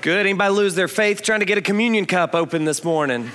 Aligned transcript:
Good. 0.00 0.26
Anybody 0.26 0.54
lose 0.54 0.76
their 0.76 0.86
faith 0.86 1.22
trying 1.22 1.40
to 1.40 1.46
get 1.46 1.58
a 1.58 1.62
communion 1.62 2.06
cup 2.06 2.32
open 2.32 2.64
this 2.64 2.84
morning? 2.84 3.32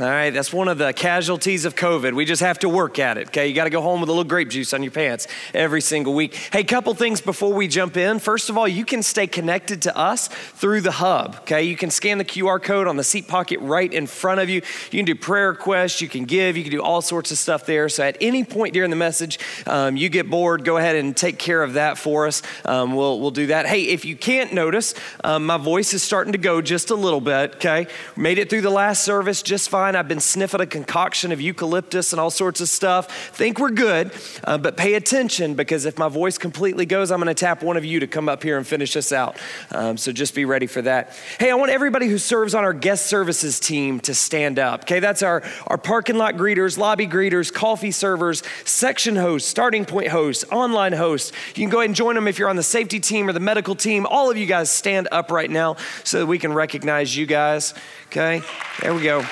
All 0.00 0.06
right, 0.06 0.30
that's 0.30 0.54
one 0.54 0.68
of 0.68 0.78
the 0.78 0.94
casualties 0.94 1.66
of 1.66 1.74
COVID. 1.74 2.14
We 2.14 2.24
just 2.24 2.40
have 2.40 2.58
to 2.60 2.68
work 2.68 2.98
at 2.98 3.18
it, 3.18 3.28
okay? 3.28 3.48
You 3.48 3.54
got 3.54 3.64
to 3.64 3.70
go 3.70 3.82
home 3.82 4.00
with 4.00 4.08
a 4.08 4.12
little 4.12 4.24
grape 4.24 4.48
juice 4.48 4.72
on 4.72 4.82
your 4.82 4.90
pants 4.90 5.28
every 5.52 5.82
single 5.82 6.14
week. 6.14 6.34
Hey, 6.34 6.64
couple 6.64 6.94
things 6.94 7.20
before 7.20 7.52
we 7.52 7.68
jump 7.68 7.98
in. 7.98 8.18
First 8.18 8.48
of 8.48 8.56
all, 8.56 8.66
you 8.66 8.86
can 8.86 9.02
stay 9.02 9.26
connected 9.26 9.82
to 9.82 9.94
us 9.94 10.28
through 10.28 10.80
the 10.80 10.92
hub, 10.92 11.36
okay? 11.40 11.64
You 11.64 11.76
can 11.76 11.90
scan 11.90 12.16
the 12.16 12.24
QR 12.24 12.62
code 12.62 12.86
on 12.86 12.96
the 12.96 13.04
seat 13.04 13.28
pocket 13.28 13.60
right 13.60 13.92
in 13.92 14.06
front 14.06 14.40
of 14.40 14.48
you. 14.48 14.62
You 14.90 14.98
can 14.98 15.04
do 15.04 15.14
prayer 15.14 15.50
requests, 15.50 16.00
you 16.00 16.08
can 16.08 16.24
give, 16.24 16.56
you 16.56 16.62
can 16.62 16.72
do 16.72 16.82
all 16.82 17.02
sorts 17.02 17.30
of 17.30 17.36
stuff 17.36 17.66
there. 17.66 17.90
So 17.90 18.02
at 18.02 18.16
any 18.18 18.44
point 18.44 18.72
during 18.72 18.88
the 18.88 18.96
message, 18.96 19.38
um, 19.66 19.98
you 19.98 20.08
get 20.08 20.30
bored, 20.30 20.64
go 20.64 20.78
ahead 20.78 20.96
and 20.96 21.14
take 21.14 21.38
care 21.38 21.62
of 21.62 21.74
that 21.74 21.98
for 21.98 22.26
us. 22.26 22.40
Um, 22.64 22.94
we'll, 22.94 23.20
we'll 23.20 23.30
do 23.30 23.48
that. 23.48 23.66
Hey, 23.66 23.82
if 23.88 24.06
you 24.06 24.16
can't 24.16 24.54
notice, 24.54 24.94
um, 25.22 25.44
my 25.44 25.58
voice 25.58 25.92
is 25.92 26.02
starting 26.02 26.32
to 26.32 26.38
go 26.38 26.62
just 26.62 26.88
a 26.90 26.96
little 26.96 27.20
bit, 27.20 27.56
okay? 27.56 27.88
Made 28.16 28.38
it 28.38 28.48
through 28.48 28.62
the 28.62 28.70
last 28.70 29.04
service 29.04 29.42
just 29.42 29.68
fine 29.68 29.81
fine. 29.82 29.96
I've 29.96 30.06
been 30.06 30.20
sniffing 30.20 30.60
a 30.60 30.66
concoction 30.66 31.32
of 31.32 31.40
eucalyptus 31.40 32.12
and 32.12 32.20
all 32.20 32.30
sorts 32.30 32.60
of 32.60 32.68
stuff. 32.68 33.30
Think 33.30 33.58
we're 33.58 33.72
good, 33.72 34.12
uh, 34.44 34.56
but 34.56 34.76
pay 34.76 34.94
attention 34.94 35.54
because 35.54 35.86
if 35.86 35.98
my 35.98 36.06
voice 36.06 36.38
completely 36.38 36.86
goes, 36.86 37.10
I'm 37.10 37.18
going 37.18 37.26
to 37.26 37.34
tap 37.34 37.64
one 37.64 37.76
of 37.76 37.84
you 37.84 37.98
to 37.98 38.06
come 38.06 38.28
up 38.28 38.44
here 38.44 38.58
and 38.58 38.64
finish 38.64 38.96
us 38.96 39.10
out. 39.10 39.36
Um, 39.72 39.96
so 39.96 40.12
just 40.12 40.36
be 40.36 40.44
ready 40.44 40.68
for 40.68 40.82
that. 40.82 41.16
Hey, 41.40 41.50
I 41.50 41.54
want 41.54 41.72
everybody 41.72 42.06
who 42.06 42.16
serves 42.16 42.54
on 42.54 42.62
our 42.62 42.72
guest 42.72 43.06
services 43.06 43.58
team 43.58 43.98
to 44.00 44.14
stand 44.14 44.60
up. 44.60 44.82
Okay, 44.82 45.00
that's 45.00 45.20
our, 45.20 45.42
our 45.66 45.78
parking 45.78 46.16
lot 46.16 46.36
greeters, 46.36 46.78
lobby 46.78 47.08
greeters, 47.08 47.52
coffee 47.52 47.90
servers, 47.90 48.44
section 48.64 49.16
hosts, 49.16 49.48
starting 49.48 49.84
point 49.84 50.10
hosts, 50.10 50.44
online 50.52 50.92
hosts. 50.92 51.32
You 51.56 51.64
can 51.64 51.70
go 51.70 51.78
ahead 51.78 51.88
and 51.88 51.96
join 51.96 52.14
them 52.14 52.28
if 52.28 52.38
you're 52.38 52.48
on 52.48 52.54
the 52.54 52.62
safety 52.62 53.00
team 53.00 53.28
or 53.28 53.32
the 53.32 53.40
medical 53.40 53.74
team. 53.74 54.06
All 54.06 54.30
of 54.30 54.36
you 54.36 54.46
guys 54.46 54.70
stand 54.70 55.08
up 55.10 55.32
right 55.32 55.50
now 55.50 55.74
so 56.04 56.20
that 56.20 56.26
we 56.26 56.38
can 56.38 56.52
recognize 56.52 57.16
you 57.16 57.26
guys. 57.26 57.74
Okay, 58.06 58.42
there 58.80 58.94
we 58.94 59.02
go. 59.02 59.24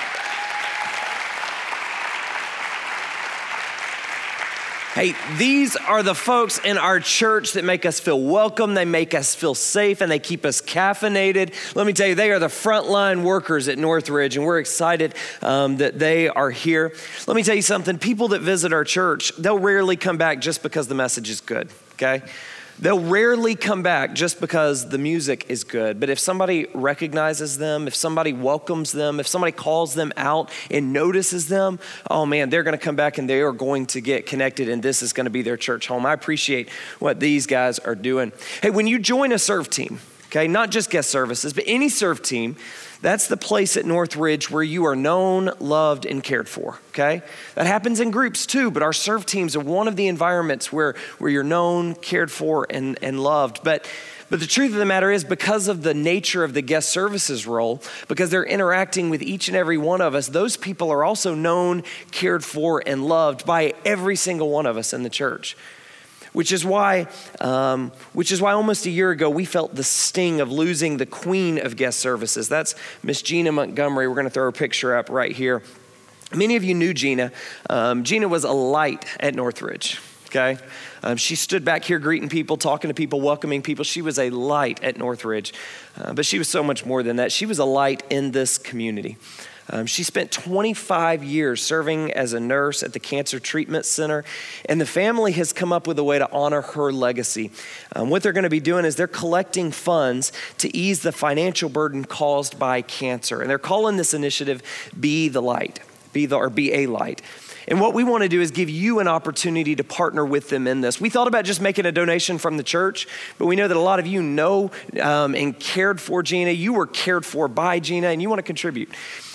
Hey, 4.94 5.14
these 5.38 5.76
are 5.76 6.02
the 6.02 6.16
folks 6.16 6.58
in 6.58 6.76
our 6.76 6.98
church 6.98 7.52
that 7.52 7.64
make 7.64 7.86
us 7.86 8.00
feel 8.00 8.20
welcome, 8.20 8.74
they 8.74 8.84
make 8.84 9.14
us 9.14 9.36
feel 9.36 9.54
safe, 9.54 10.00
and 10.00 10.10
they 10.10 10.18
keep 10.18 10.44
us 10.44 10.60
caffeinated. 10.60 11.54
Let 11.76 11.86
me 11.86 11.92
tell 11.92 12.08
you, 12.08 12.16
they 12.16 12.32
are 12.32 12.40
the 12.40 12.48
frontline 12.48 13.22
workers 13.22 13.68
at 13.68 13.78
Northridge, 13.78 14.36
and 14.36 14.44
we're 14.44 14.58
excited 14.58 15.14
um, 15.42 15.76
that 15.76 16.00
they 16.00 16.28
are 16.28 16.50
here. 16.50 16.92
Let 17.28 17.36
me 17.36 17.44
tell 17.44 17.54
you 17.54 17.62
something 17.62 17.98
people 17.98 18.26
that 18.28 18.40
visit 18.40 18.72
our 18.72 18.82
church, 18.82 19.32
they'll 19.38 19.60
rarely 19.60 19.94
come 19.94 20.18
back 20.18 20.40
just 20.40 20.60
because 20.60 20.88
the 20.88 20.96
message 20.96 21.30
is 21.30 21.40
good, 21.40 21.70
okay? 21.92 22.22
They'll 22.80 23.00
rarely 23.00 23.56
come 23.56 23.82
back 23.82 24.14
just 24.14 24.40
because 24.40 24.88
the 24.88 24.96
music 24.96 25.44
is 25.50 25.64
good. 25.64 26.00
But 26.00 26.08
if 26.08 26.18
somebody 26.18 26.66
recognizes 26.72 27.58
them, 27.58 27.86
if 27.86 27.94
somebody 27.94 28.32
welcomes 28.32 28.92
them, 28.92 29.20
if 29.20 29.26
somebody 29.26 29.52
calls 29.52 29.92
them 29.92 30.14
out 30.16 30.50
and 30.70 30.92
notices 30.92 31.48
them, 31.48 31.78
oh 32.10 32.24
man, 32.24 32.48
they're 32.48 32.62
going 32.62 32.76
to 32.76 32.82
come 32.82 32.96
back 32.96 33.18
and 33.18 33.28
they 33.28 33.42
are 33.42 33.52
going 33.52 33.84
to 33.88 34.00
get 34.00 34.24
connected, 34.24 34.70
and 34.70 34.82
this 34.82 35.02
is 35.02 35.12
going 35.12 35.26
to 35.26 35.30
be 35.30 35.42
their 35.42 35.58
church 35.58 35.88
home. 35.88 36.06
I 36.06 36.14
appreciate 36.14 36.70
what 36.98 37.20
these 37.20 37.46
guys 37.46 37.78
are 37.80 37.94
doing. 37.94 38.32
Hey, 38.62 38.70
when 38.70 38.86
you 38.86 38.98
join 38.98 39.32
a 39.32 39.38
serve 39.38 39.68
team, 39.68 40.00
okay, 40.30 40.46
not 40.46 40.70
just 40.70 40.90
guest 40.90 41.10
services, 41.10 41.52
but 41.52 41.64
any 41.66 41.88
serve 41.88 42.22
team, 42.22 42.54
that's 43.02 43.26
the 43.26 43.36
place 43.36 43.76
at 43.76 43.84
Northridge 43.84 44.50
where 44.50 44.62
you 44.62 44.86
are 44.86 44.94
known, 44.94 45.50
loved, 45.58 46.06
and 46.06 46.22
cared 46.22 46.48
for, 46.48 46.78
okay? 46.90 47.22
That 47.56 47.66
happens 47.66 47.98
in 47.98 48.12
groups 48.12 48.46
too, 48.46 48.70
but 48.70 48.82
our 48.82 48.92
serve 48.92 49.26
teams 49.26 49.56
are 49.56 49.60
one 49.60 49.88
of 49.88 49.96
the 49.96 50.06
environments 50.06 50.72
where, 50.72 50.94
where 51.18 51.30
you're 51.30 51.42
known, 51.42 51.94
cared 51.96 52.30
for, 52.30 52.66
and, 52.70 52.96
and 53.02 53.20
loved. 53.20 53.64
But 53.64 53.86
but 54.28 54.38
the 54.38 54.46
truth 54.46 54.70
of 54.70 54.78
the 54.78 54.86
matter 54.86 55.10
is, 55.10 55.24
because 55.24 55.66
of 55.66 55.82
the 55.82 55.92
nature 55.92 56.44
of 56.44 56.54
the 56.54 56.62
guest 56.62 56.90
services 56.90 57.48
role, 57.48 57.82
because 58.06 58.30
they're 58.30 58.44
interacting 58.44 59.10
with 59.10 59.22
each 59.22 59.48
and 59.48 59.56
every 59.56 59.76
one 59.76 60.00
of 60.00 60.14
us, 60.14 60.28
those 60.28 60.56
people 60.56 60.92
are 60.92 61.02
also 61.02 61.34
known, 61.34 61.82
cared 62.12 62.44
for, 62.44 62.80
and 62.86 63.04
loved 63.04 63.44
by 63.44 63.74
every 63.84 64.14
single 64.14 64.48
one 64.48 64.66
of 64.66 64.76
us 64.76 64.92
in 64.92 65.02
the 65.02 65.10
church 65.10 65.56
which 66.32 66.52
is 66.52 66.64
why 66.64 67.06
um, 67.40 67.92
which 68.12 68.32
is 68.32 68.40
why 68.40 68.52
almost 68.52 68.86
a 68.86 68.90
year 68.90 69.10
ago 69.10 69.30
we 69.30 69.44
felt 69.44 69.74
the 69.74 69.84
sting 69.84 70.40
of 70.40 70.50
losing 70.50 70.96
the 70.96 71.06
queen 71.06 71.58
of 71.58 71.76
guest 71.76 72.00
services. 72.00 72.48
That's 72.48 72.74
miss 73.02 73.22
gina 73.22 73.52
montgomery. 73.52 74.08
We're 74.08 74.14
going 74.14 74.26
to 74.26 74.30
throw 74.30 74.44
her 74.44 74.52
picture 74.52 74.96
up 74.96 75.08
right 75.08 75.32
here. 75.32 75.62
Many 76.34 76.56
of 76.56 76.62
you 76.62 76.74
knew 76.74 76.94
gina. 76.94 77.32
Um, 77.68 78.04
gina 78.04 78.28
was 78.28 78.44
a 78.44 78.52
light 78.52 79.04
at 79.18 79.34
northridge 79.34 80.00
okay? 80.26 80.58
Um, 81.02 81.16
she 81.16 81.34
stood 81.34 81.64
back 81.64 81.82
here 81.82 81.98
greeting 81.98 82.28
people 82.28 82.56
talking 82.56 82.86
to 82.86 82.94
people 82.94 83.20
welcoming 83.20 83.62
people. 83.62 83.84
She 83.84 84.00
was 84.00 84.16
a 84.16 84.30
light 84.30 84.80
at 84.80 84.96
northridge 84.96 85.52
uh, 85.96 86.12
but 86.12 86.24
she 86.24 86.38
was 86.38 86.48
so 86.48 86.62
much 86.62 86.86
more 86.86 87.02
than 87.02 87.16
that. 87.16 87.32
She 87.32 87.46
was 87.46 87.58
a 87.58 87.64
light 87.64 88.02
in 88.10 88.30
this 88.30 88.58
community 88.58 89.16
um, 89.70 89.86
she 89.86 90.02
spent 90.02 90.32
25 90.32 91.22
years 91.24 91.62
serving 91.62 92.12
as 92.12 92.32
a 92.32 92.40
nurse 92.40 92.82
at 92.82 92.92
the 92.92 93.00
Cancer 93.00 93.38
Treatment 93.38 93.84
Center, 93.84 94.24
and 94.66 94.80
the 94.80 94.86
family 94.86 95.32
has 95.32 95.52
come 95.52 95.72
up 95.72 95.86
with 95.86 95.98
a 95.98 96.04
way 96.04 96.18
to 96.18 96.30
honor 96.32 96.60
her 96.60 96.92
legacy. 96.92 97.50
Um, 97.94 98.10
what 98.10 98.22
they're 98.22 98.32
going 98.32 98.44
to 98.44 98.50
be 98.50 98.60
doing 98.60 98.84
is 98.84 98.96
they're 98.96 99.06
collecting 99.06 99.70
funds 99.70 100.32
to 100.58 100.74
ease 100.76 101.00
the 101.00 101.12
financial 101.12 101.68
burden 101.68 102.04
caused 102.04 102.58
by 102.58 102.82
cancer, 102.82 103.40
and 103.40 103.48
they're 103.48 103.58
calling 103.58 103.96
this 103.96 104.12
initiative 104.12 104.62
Be 104.98 105.28
the 105.28 105.42
Light, 105.42 105.80
Be 106.12 106.26
the 106.26 106.36
or 106.36 106.50
Be 106.50 106.72
a 106.74 106.86
Light. 106.86 107.22
And 107.68 107.80
what 107.80 107.94
we 107.94 108.02
want 108.02 108.24
to 108.24 108.28
do 108.28 108.40
is 108.40 108.50
give 108.50 108.68
you 108.68 108.98
an 108.98 109.06
opportunity 109.06 109.76
to 109.76 109.84
partner 109.84 110.26
with 110.26 110.48
them 110.48 110.66
in 110.66 110.80
this. 110.80 111.00
We 111.00 111.08
thought 111.08 111.28
about 111.28 111.44
just 111.44 111.60
making 111.60 111.86
a 111.86 111.92
donation 111.92 112.38
from 112.38 112.56
the 112.56 112.64
church, 112.64 113.06
but 113.38 113.46
we 113.46 113.54
know 113.54 113.68
that 113.68 113.76
a 113.76 113.80
lot 113.80 114.00
of 114.00 114.08
you 114.08 114.22
know 114.22 114.72
um, 115.00 115.36
and 115.36 115.58
cared 115.58 116.00
for 116.00 116.24
Gina. 116.24 116.50
You 116.50 116.72
were 116.72 116.88
cared 116.88 117.24
for 117.24 117.46
by 117.46 117.78
Gina, 117.78 118.08
and 118.08 118.20
you 118.20 118.28
want 118.28 118.40
to 118.40 118.44
contribute. 118.44 118.88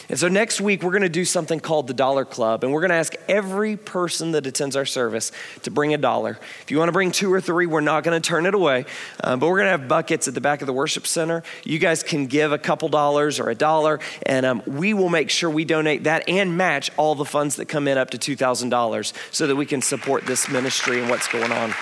And 0.10 0.20
so 0.20 0.28
next 0.28 0.62
week, 0.62 0.84
we're 0.84 0.92
going 0.92 1.02
to 1.02 1.10
do 1.10 1.26
something 1.26 1.60
called 1.60 1.88
the 1.88 1.94
Dollar 1.94 2.26
Club, 2.26 2.64
and 2.64 2.72
we're 2.72 2.82
going 2.82 2.90
to 2.90 2.96
ask 2.96 3.16
every 3.28 3.76
person 3.76 4.32
that 4.32 4.46
attends 4.46 4.76
our 4.76 4.86
service 4.86 5.32
to 5.64 5.72
bring 5.72 5.94
a 5.94 5.98
dollar. 5.98 6.38
If 6.62 6.72
you 6.72 6.78
want 6.78 6.90
to 6.90 6.94
bring 6.94 7.12
two 7.12 7.34
or 7.34 7.42
three, 7.42 7.66
we're 7.66 7.82
not 7.82 8.04
going 8.04 8.20
to 8.20 8.26
turn 8.26 8.46
it 8.46 8.54
away, 8.54 8.86
um, 9.24 9.40
but 9.40 9.48
we're 9.48 9.58
going 9.58 9.66
to 9.66 9.72
have 9.72 9.88
buckets 9.88 10.28
at 10.28 10.34
the 10.34 10.42
back 10.42 10.62
of 10.62 10.68
the 10.68 10.74
worship 10.74 11.08
center. 11.08 11.44
You 11.64 11.80
guys 11.80 12.04
can 12.04 12.28
give 12.28 12.52
a 12.52 12.58
couple 12.58 12.90
dollars 12.90 13.40
or 13.40 13.50
a 13.50 13.56
dollar, 13.56 14.00
and 14.26 14.46
um, 14.46 14.62
we 14.68 14.94
will 14.94 15.10
make 15.10 15.30
sure 15.30 15.50
we 15.50 15.66
donate 15.66 16.04
that 16.04 16.30
and 16.30 16.56
match 16.56 16.92
all 16.98 17.16
the 17.16 17.26
funds 17.26 17.56
that 17.56 17.66
come 17.66 17.88
in 17.88 17.98
up 17.98 18.12
to 18.12 18.18
$2,000 18.18 19.14
so 19.32 19.48
that 19.48 19.56
we 19.56 19.66
can 19.66 19.82
support 19.82 20.26
this 20.26 20.50
ministry 20.50 21.02
and 21.02 21.10
what's 21.10 21.28
going 21.28 21.52
on. 21.52 21.74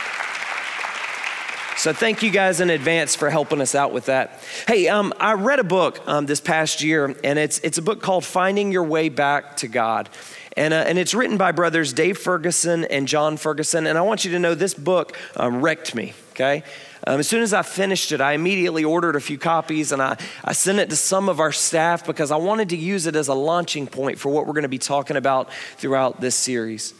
So 1.77 1.91
thank 1.91 2.23
you 2.23 2.29
guys 2.29 2.61
in 2.61 2.69
advance 2.69 3.15
for 3.15 3.29
helping 3.29 3.59
us 3.59 3.75
out 3.75 3.91
with 3.91 4.05
that. 4.05 4.41
Hey, 4.67 4.87
um, 4.87 5.11
I 5.19 5.33
read 5.33 5.59
a 5.59 5.63
book 5.63 5.99
um, 6.07 6.25
this 6.27 6.39
past 6.39 6.81
year, 6.81 7.15
and 7.23 7.39
it's 7.39 7.59
it's 7.59 7.77
a 7.77 7.81
book 7.81 8.01
called 8.01 8.23
Finding 8.23 8.71
Your 8.71 8.83
Way 8.83 9.09
Back 9.09 9.57
to 9.57 9.67
God. 9.67 10.09
And, 10.55 10.73
uh, 10.73 10.77
and 10.87 10.99
it's 10.99 11.13
written 11.13 11.37
by 11.37 11.51
brothers 11.51 11.93
Dave 11.93 12.17
Ferguson 12.17 12.85
and 12.85 13.07
Jon 13.07 13.37
Ferguson. 13.37 13.87
And 13.87 13.97
I 13.97 14.01
want 14.01 14.23
you 14.23 14.31
to 14.31 14.39
know 14.39 14.53
this 14.53 14.73
book 14.73 15.17
um, 15.35 15.61
wrecked 15.61 15.95
me, 15.95 16.13
okay? 16.31 16.63
Um, 17.05 17.19
as 17.19 17.27
soon 17.27 17.41
as 17.41 17.53
I 17.53 17.63
finished 17.63 18.11
it, 18.11 18.21
I 18.21 18.33
immediately 18.33 18.83
ordered 18.83 19.15
a 19.15 19.19
few 19.19 19.37
copies 19.37 19.91
and 19.91 20.01
I, 20.01 20.17
I 20.45 20.53
sent 20.53 20.79
it 20.79 20.89
to 20.91 20.95
some 20.95 21.27
of 21.27 21.39
our 21.39 21.51
staff 21.51 22.05
because 22.05 22.31
I 22.31 22.37
wanted 22.37 22.69
to 22.69 22.77
use 22.77 23.07
it 23.07 23.15
as 23.15 23.27
a 23.27 23.33
launching 23.33 23.87
point 23.87 24.19
for 24.19 24.29
what 24.29 24.45
we're 24.45 24.53
going 24.53 24.63
to 24.63 24.69
be 24.69 24.77
talking 24.77 25.17
about 25.17 25.51
throughout 25.77 26.21
this 26.21 26.35
series. 26.35 26.93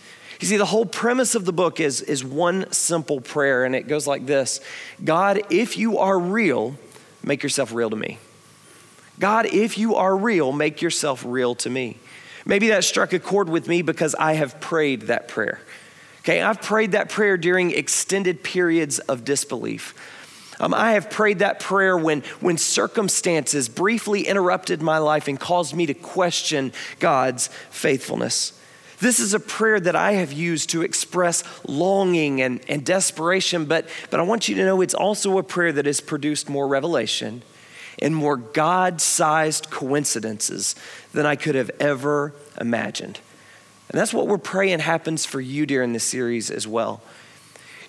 You 0.44 0.48
see, 0.48 0.58
the 0.58 0.66
whole 0.66 0.86
premise 0.86 1.36
of 1.36 1.46
the 1.46 1.54
book 1.54 1.80
is, 1.80 2.02
is 2.02 2.22
one 2.22 2.70
simple 2.74 3.22
prayer, 3.22 3.64
and 3.64 3.74
it 3.74 3.88
goes 3.88 4.06
like 4.06 4.26
this 4.26 4.60
God, 5.02 5.42
if 5.50 5.78
you 5.78 6.00
are 6.00 6.20
real, 6.20 6.76
make 7.24 7.44
yourself 7.44 7.72
real 7.72 7.90
to 7.90 7.96
me. 7.96 8.18
God, 9.22 9.46
if 9.46 9.78
you 9.78 9.96
are 9.96 10.14
real, 10.14 10.52
make 10.52 10.82
yourself 10.82 11.24
real 11.26 11.56
to 11.56 11.70
me. 11.70 11.96
Maybe 12.46 12.68
that 12.68 12.84
struck 12.84 13.14
a 13.14 13.20
chord 13.20 13.48
with 13.48 13.70
me 13.70 13.84
because 13.84 14.16
I 14.16 14.34
have 14.34 14.60
prayed 14.60 15.04
that 15.04 15.30
prayer. 15.30 15.62
Okay, 16.20 16.42
I've 16.42 16.62
prayed 16.62 16.92
that 16.92 17.08
prayer 17.08 17.38
during 17.38 17.72
extended 17.72 18.44
periods 18.44 19.00
of 19.00 19.24
disbelief. 19.24 19.94
Um, 20.60 20.74
I 20.74 20.92
have 20.92 21.10
prayed 21.10 21.40
that 21.40 21.62
prayer 21.62 21.98
when, 21.98 22.22
when 22.42 22.58
circumstances 22.58 23.70
briefly 23.70 24.28
interrupted 24.28 24.82
my 24.82 24.98
life 24.98 25.30
and 25.30 25.40
caused 25.40 25.74
me 25.74 25.86
to 25.86 25.94
question 25.94 26.74
God's 27.00 27.48
faithfulness. 27.70 28.60
This 29.04 29.20
is 29.20 29.34
a 29.34 29.40
prayer 29.42 29.82
that 29.82 29.98
I 29.98 30.14
have 30.14 30.32
used 30.32 30.70
to 30.70 30.82
express 30.82 31.44
longing 31.68 32.42
and, 32.42 32.62
and 32.70 32.86
desperation, 32.86 33.66
but, 33.66 33.90
but 34.10 34.22
I 34.22 34.24
want 34.24 34.48
you 34.48 34.56
to 34.56 34.64
know 34.64 34.80
it's 34.80 34.94
also 34.94 35.38
a 35.38 35.44
prayer 35.44 35.74
that 35.74 35.86
has 35.86 36.00
produced 36.00 36.50
more 36.50 36.70
revelation 36.70 37.42
and 38.02 38.16
more 38.16 38.38
God 38.38 39.02
sized 39.02 39.70
coincidences 39.70 40.74
than 41.12 41.26
I 41.26 41.36
could 41.36 41.56
have 41.56 41.70
ever 41.82 42.34
imagined. 42.62 43.20
And 43.90 44.00
that's 44.00 44.14
what 44.14 44.28
we're 44.28 44.38
praying 44.38 44.80
happens 44.80 45.26
for 45.26 45.42
you 45.42 45.66
during 45.66 45.92
this 45.92 46.06
series 46.06 46.50
as 46.50 46.66
well. 46.66 47.02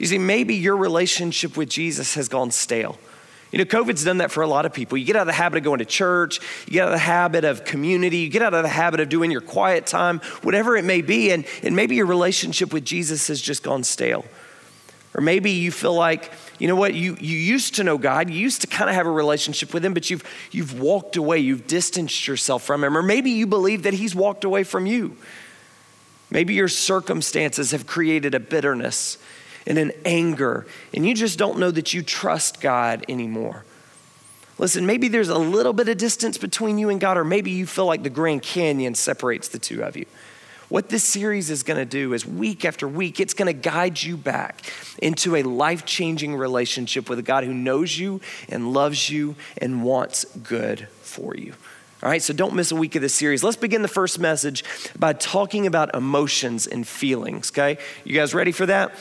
You 0.01 0.07
see, 0.07 0.19
maybe 0.19 0.57
your 0.57 0.77
relationship 0.77 1.57
with 1.57 1.69
Jesus 1.69 2.15
has 2.17 2.29
gone 2.29 2.51
stale. 2.51 2.99
You 3.55 3.59
know, 3.59 3.67
COVID's 3.67 4.03
done 4.03 4.19
that 4.19 4.33
for 4.33 4.43
a 4.43 4.49
lot 4.49 4.67
of 4.67 4.73
people. 4.73 4.99
You 4.99 5.05
get 5.05 5.15
out 5.15 5.21
of 5.21 5.27
the 5.29 5.33
habit 5.33 5.59
of 5.59 5.63
going 5.63 5.79
to 5.79 5.85
church, 5.85 6.41
you 6.67 6.73
get 6.73 6.83
out 6.83 6.89
of 6.89 6.95
the 6.95 6.99
habit 6.99 7.45
of 7.45 7.65
community, 7.65 8.19
you 8.19 8.29
get 8.29 8.43
out 8.43 8.53
of 8.53 8.65
the 8.65 8.69
habit 8.69 8.99
of 8.99 9.09
doing 9.09 9.31
your 9.31 9.41
quiet 9.41 9.87
time, 9.87 10.19
whatever 10.43 10.77
it 10.77 10.85
may 10.85 11.03
be, 11.03 11.31
and, 11.31 11.45
and 11.63 11.77
maybe 11.77 11.95
your 11.95 12.07
relationship 12.07 12.73
with 12.73 12.85
Jesus 12.85 13.29
has 13.29 13.41
just 13.41 13.63
gone 13.63 13.85
stale. 13.85 14.25
Or 15.15 15.21
maybe 15.21 15.53
you 15.53 15.71
feel 15.71 15.95
like, 15.95 16.33
you 16.59 16.67
know 16.67 16.75
what, 16.75 16.95
you, 16.95 17.17
you 17.21 17.39
used 17.39 17.77
to 17.77 17.85
know 17.85 17.97
God, 17.97 18.29
you 18.29 18.41
used 18.41 18.63
to 18.63 18.67
kind 18.67 18.91
of 18.91 18.97
have 18.97 19.07
a 19.07 19.11
relationship 19.13 19.73
with 19.73 19.85
Him, 19.85 19.95
but 19.95 20.11
you've, 20.11 20.25
you've 20.51 20.81
walked 20.81 21.15
away, 21.15 21.39
you've 21.39 21.69
distanced 21.69 22.27
yourself 22.27 22.65
from 22.65 22.83
Him. 22.83 22.97
Or 22.97 23.03
maybe 23.05 23.31
you 23.31 23.47
believe 23.47 23.85
that 23.85 23.95
He's 23.95 24.17
walked 24.17 24.43
away 24.43 24.65
from 24.65 24.85
you. 24.85 25.17
Maybe 26.29 26.55
your 26.55 26.67
circumstances 26.67 27.71
have 27.71 27.87
created 27.87 28.35
a 28.35 28.41
bitterness 28.41 29.17
and 29.67 29.79
an 29.79 29.93
anger, 30.05 30.67
and 30.93 31.07
you 31.07 31.15
just 31.15 31.39
don't 31.39 31.59
know 31.59 31.71
that 31.71 31.95
you 31.95 32.03
trust 32.03 32.61
God 32.61 33.05
anymore. 33.09 33.65
Listen, 34.59 34.87
maybe 34.87 35.09
there's 35.09 35.31
a 35.31 35.39
little 35.39 35.73
bit 35.73 35.89
of 35.89 35.97
distance 35.99 36.39
between 36.39 36.79
you 36.79 36.89
and 36.89 37.01
God, 37.01 37.17
or 37.17 37.25
maybe 37.25 37.51
you 37.51 37.67
feel 37.67 37.87
like 37.87 38.03
the 38.03 38.11
Grand 38.11 38.43
Canyon 38.43 38.95
separates 38.95 39.49
the 39.49 39.59
two 39.59 39.83
of 39.83 39.97
you. 39.97 40.07
What 40.69 40.89
this 40.89 41.05
series 41.05 41.51
is 41.51 41.63
going 41.63 41.77
to 41.79 41.85
do 41.85 42.15
is 42.15 42.25
week 42.25 42.65
after 42.65 42.89
week, 42.89 43.21
it's 43.21 43.35
going 43.35 43.47
to 43.47 43.53
guide 43.53 44.03
you 44.03 44.17
back 44.17 44.61
into 44.99 45.37
a 45.37 45.43
life 45.43 45.85
changing 45.85 46.37
relationship 46.37 47.09
with 47.09 47.19
a 47.19 47.23
God 47.23 47.45
who 47.45 47.53
knows 47.53 47.99
you 47.99 48.21
and 48.49 48.73
loves 48.73 49.11
you 49.11 49.35
and 49.59 49.85
wants 49.85 50.25
good 50.37 50.89
for 51.03 51.37
you. 51.37 51.55
All 52.03 52.09
right, 52.09 52.23
so 52.23 52.33
don't 52.33 52.55
miss 52.55 52.71
a 52.71 52.77
week 52.77 52.97
of 52.97 53.03
this 53.03 53.15
series. 53.15 53.43
Let's 53.43 53.57
begin 53.57 53.83
the 53.83 53.89
first 53.89 54.19
message 54.19 54.65
by 54.99 55.15
talking 55.15 55.67
about 55.67 55.95
emotions 55.95 56.67
and 56.67 56.87
feelings, 56.87 57.51
okay? 57.51 57.79
You 58.05 58.15
guys 58.15 58.35
ready 58.35 58.53
for 58.53 58.67
that? 58.67 58.93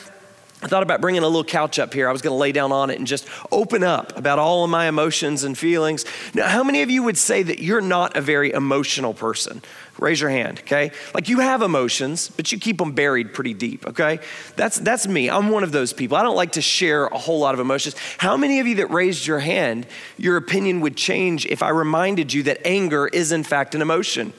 I 0.64 0.66
thought 0.66 0.82
about 0.82 1.02
bringing 1.02 1.22
a 1.22 1.26
little 1.26 1.44
couch 1.44 1.78
up 1.78 1.92
here. 1.92 2.08
I 2.08 2.12
was 2.12 2.22
going 2.22 2.32
to 2.32 2.38
lay 2.38 2.50
down 2.50 2.72
on 2.72 2.88
it 2.88 2.96
and 2.96 3.06
just 3.06 3.28
open 3.52 3.84
up 3.84 4.16
about 4.16 4.38
all 4.38 4.64
of 4.64 4.70
my 4.70 4.88
emotions 4.88 5.44
and 5.44 5.58
feelings. 5.58 6.06
Now, 6.32 6.48
how 6.48 6.64
many 6.64 6.80
of 6.80 6.90
you 6.90 7.02
would 7.02 7.18
say 7.18 7.42
that 7.42 7.58
you're 7.58 7.82
not 7.82 8.16
a 8.16 8.22
very 8.22 8.50
emotional 8.50 9.12
person? 9.12 9.60
Raise 9.98 10.22
your 10.22 10.30
hand, 10.30 10.60
okay? 10.60 10.90
Like 11.12 11.28
you 11.28 11.40
have 11.40 11.60
emotions, 11.60 12.28
but 12.28 12.50
you 12.50 12.58
keep 12.58 12.78
them 12.78 12.92
buried 12.92 13.34
pretty 13.34 13.52
deep, 13.52 13.86
okay? 13.88 14.20
That's 14.56 14.78
that's 14.78 15.06
me. 15.06 15.28
I'm 15.28 15.50
one 15.50 15.64
of 15.64 15.70
those 15.70 15.92
people. 15.92 16.16
I 16.16 16.22
don't 16.22 16.34
like 16.34 16.52
to 16.52 16.62
share 16.62 17.08
a 17.08 17.18
whole 17.18 17.40
lot 17.40 17.52
of 17.52 17.60
emotions. 17.60 17.94
How 18.16 18.38
many 18.38 18.58
of 18.60 18.66
you 18.66 18.76
that 18.76 18.90
raised 18.90 19.26
your 19.26 19.40
hand, 19.40 19.86
your 20.16 20.38
opinion 20.38 20.80
would 20.80 20.96
change 20.96 21.44
if 21.44 21.62
I 21.62 21.68
reminded 21.68 22.32
you 22.32 22.42
that 22.44 22.66
anger 22.66 23.06
is 23.06 23.32
in 23.32 23.44
fact 23.44 23.74
an 23.74 23.82
emotion? 23.82 24.32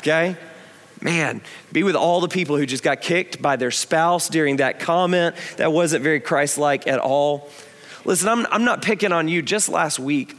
Okay? 0.00 0.36
Man, 1.00 1.40
be 1.72 1.82
with 1.82 1.96
all 1.96 2.20
the 2.20 2.28
people 2.28 2.56
who 2.56 2.66
just 2.66 2.82
got 2.82 3.00
kicked 3.00 3.40
by 3.40 3.56
their 3.56 3.70
spouse 3.70 4.28
during 4.28 4.56
that 4.56 4.80
comment. 4.80 5.36
That 5.56 5.72
wasn't 5.72 6.02
very 6.02 6.20
Christ 6.20 6.58
like 6.58 6.86
at 6.86 6.98
all. 6.98 7.48
Listen, 8.04 8.28
I'm, 8.28 8.46
I'm 8.50 8.64
not 8.64 8.82
picking 8.82 9.12
on 9.12 9.28
you. 9.28 9.42
Just 9.42 9.68
last 9.68 9.98
week, 9.98 10.34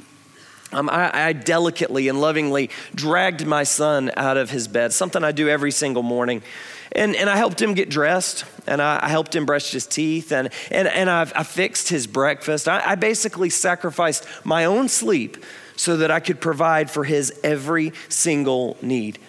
um, 0.72 0.90
I, 0.90 1.28
I, 1.28 1.34
delicately 1.34 2.08
and 2.08 2.22
lovingly 2.22 2.70
dragged 2.94 3.46
my 3.46 3.64
son 3.64 4.12
out 4.16 4.38
of 4.38 4.50
his 4.52 4.68
bed, 4.68 4.94
something 4.94 5.24
I 5.24 5.32
do 5.32 5.50
every 5.50 5.72
single 5.72 6.04
morning. 6.04 6.44
And, 6.92 7.16
and 7.16 7.30
I 7.30 7.38
helped 7.38 7.62
him 7.62 7.74
get 7.74 7.90
dressed, 7.90 8.46
and 8.68 8.82
I, 8.82 9.00
I 9.04 9.10
helped 9.10 9.36
him 9.36 9.46
brush 9.46 9.72
his 9.72 9.86
teeth, 9.86 10.32
and, 10.32 10.50
and, 10.72 10.88
and 10.88 11.10
I've, 11.10 11.32
I 11.36 11.44
fixed 11.44 11.90
his 11.90 12.08
breakfast. 12.08 12.68
I, 12.68 12.82
I 12.84 12.96
basically 12.96 13.50
sacrificed 13.50 14.26
my 14.44 14.66
own 14.66 14.90
sleep 14.90 15.44
so 15.76 15.98
that 15.98 16.12
I 16.12 16.20
could 16.20 16.42
provide 16.42 16.90
for 16.92 17.04
his 17.04 17.32
every 17.44 17.94
single 18.10 18.78
need. 18.82 19.20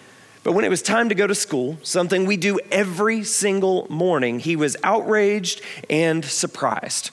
But 0.43 0.53
when 0.53 0.65
it 0.65 0.69
was 0.69 0.81
time 0.81 1.09
to 1.09 1.15
go 1.15 1.27
to 1.27 1.35
school, 1.35 1.77
something 1.83 2.25
we 2.25 2.37
do 2.37 2.59
every 2.71 3.23
single 3.23 3.85
morning, 3.89 4.39
he 4.39 4.55
was 4.55 4.75
outraged 4.83 5.61
and 5.89 6.25
surprised. 6.25 7.11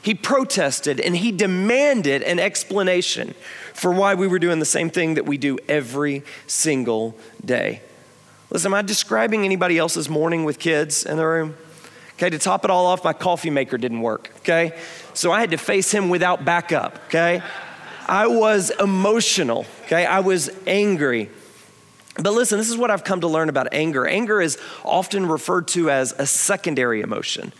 He 0.00 0.14
protested 0.14 1.00
and 1.00 1.16
he 1.16 1.32
demanded 1.32 2.22
an 2.22 2.38
explanation 2.38 3.34
for 3.74 3.92
why 3.92 4.14
we 4.14 4.28
were 4.28 4.38
doing 4.38 4.60
the 4.60 4.64
same 4.64 4.88
thing 4.88 5.14
that 5.14 5.26
we 5.26 5.36
do 5.36 5.58
every 5.68 6.22
single 6.46 7.16
day. 7.44 7.82
Listen, 8.50 8.72
am 8.72 8.74
I 8.74 8.82
describing 8.82 9.44
anybody 9.44 9.76
else's 9.76 10.08
morning 10.08 10.44
with 10.44 10.58
kids 10.58 11.04
in 11.04 11.16
the 11.16 11.26
room? 11.26 11.56
Okay, 12.14 12.30
to 12.30 12.38
top 12.38 12.64
it 12.64 12.70
all 12.70 12.86
off, 12.86 13.04
my 13.04 13.12
coffee 13.12 13.50
maker 13.50 13.78
didn't 13.78 14.00
work, 14.00 14.32
okay? 14.38 14.76
So 15.12 15.30
I 15.30 15.40
had 15.40 15.50
to 15.50 15.58
face 15.58 15.92
him 15.92 16.08
without 16.08 16.44
backup, 16.44 16.98
okay? 17.06 17.42
I 18.06 18.26
was 18.26 18.70
emotional, 18.70 19.66
okay? 19.84 20.06
I 20.06 20.20
was 20.20 20.50
angry. 20.66 21.30
But 22.18 22.32
listen, 22.32 22.58
this 22.58 22.68
is 22.68 22.76
what 22.76 22.90
I've 22.90 23.04
come 23.04 23.20
to 23.20 23.28
learn 23.28 23.48
about 23.48 23.68
anger. 23.72 24.06
Anger 24.06 24.40
is 24.40 24.58
often 24.84 25.26
referred 25.26 25.68
to 25.68 25.88
as 25.88 26.12
a 26.18 26.26
secondary 26.26 27.00
emotion. 27.00 27.52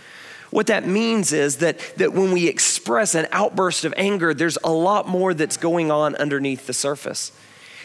What 0.51 0.67
that 0.67 0.87
means 0.87 1.33
is 1.33 1.59
that, 1.59 1.79
that 1.97 2.13
when 2.13 2.33
we 2.33 2.49
express 2.49 3.15
an 3.15 3.29
outburst 3.31 3.85
of 3.85 3.95
anger, 3.97 4.35
there's 4.35 4.59
a 4.65 4.73
lot 4.73 5.07
more 5.07 5.33
that's 5.33 5.57
going 5.57 5.91
on 5.93 6.17
underneath 6.17 6.67
the 6.67 6.73
surface. 6.73 7.31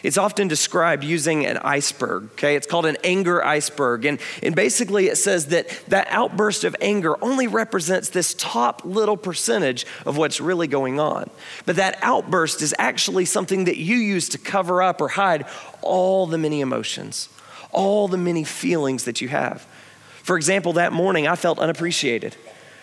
It's 0.04 0.18
often 0.18 0.48
described 0.48 1.02
using 1.02 1.46
an 1.46 1.56
iceberg, 1.56 2.24
okay? 2.34 2.56
It's 2.56 2.66
called 2.66 2.84
an 2.84 2.98
anger 3.02 3.42
iceberg. 3.42 4.04
And, 4.04 4.20
and 4.42 4.54
basically, 4.54 5.06
it 5.06 5.16
says 5.16 5.46
that 5.46 5.66
that 5.88 6.06
outburst 6.10 6.62
of 6.62 6.76
anger 6.82 7.16
only 7.24 7.46
represents 7.46 8.10
this 8.10 8.34
top 8.34 8.82
little 8.84 9.16
percentage 9.16 9.86
of 10.04 10.18
what's 10.18 10.42
really 10.42 10.68
going 10.68 11.00
on. 11.00 11.30
But 11.64 11.76
that 11.76 11.98
outburst 12.02 12.60
is 12.60 12.74
actually 12.78 13.24
something 13.24 13.64
that 13.64 13.78
you 13.78 13.96
use 13.96 14.28
to 14.28 14.38
cover 14.38 14.82
up 14.82 15.00
or 15.00 15.08
hide 15.08 15.46
all 15.80 16.26
the 16.26 16.36
many 16.36 16.60
emotions, 16.60 17.30
all 17.72 18.06
the 18.06 18.18
many 18.18 18.44
feelings 18.44 19.04
that 19.04 19.22
you 19.22 19.28
have. 19.28 19.66
For 20.22 20.36
example, 20.36 20.74
that 20.74 20.92
morning, 20.92 21.26
I 21.26 21.34
felt 21.34 21.58
unappreciated. 21.58 22.36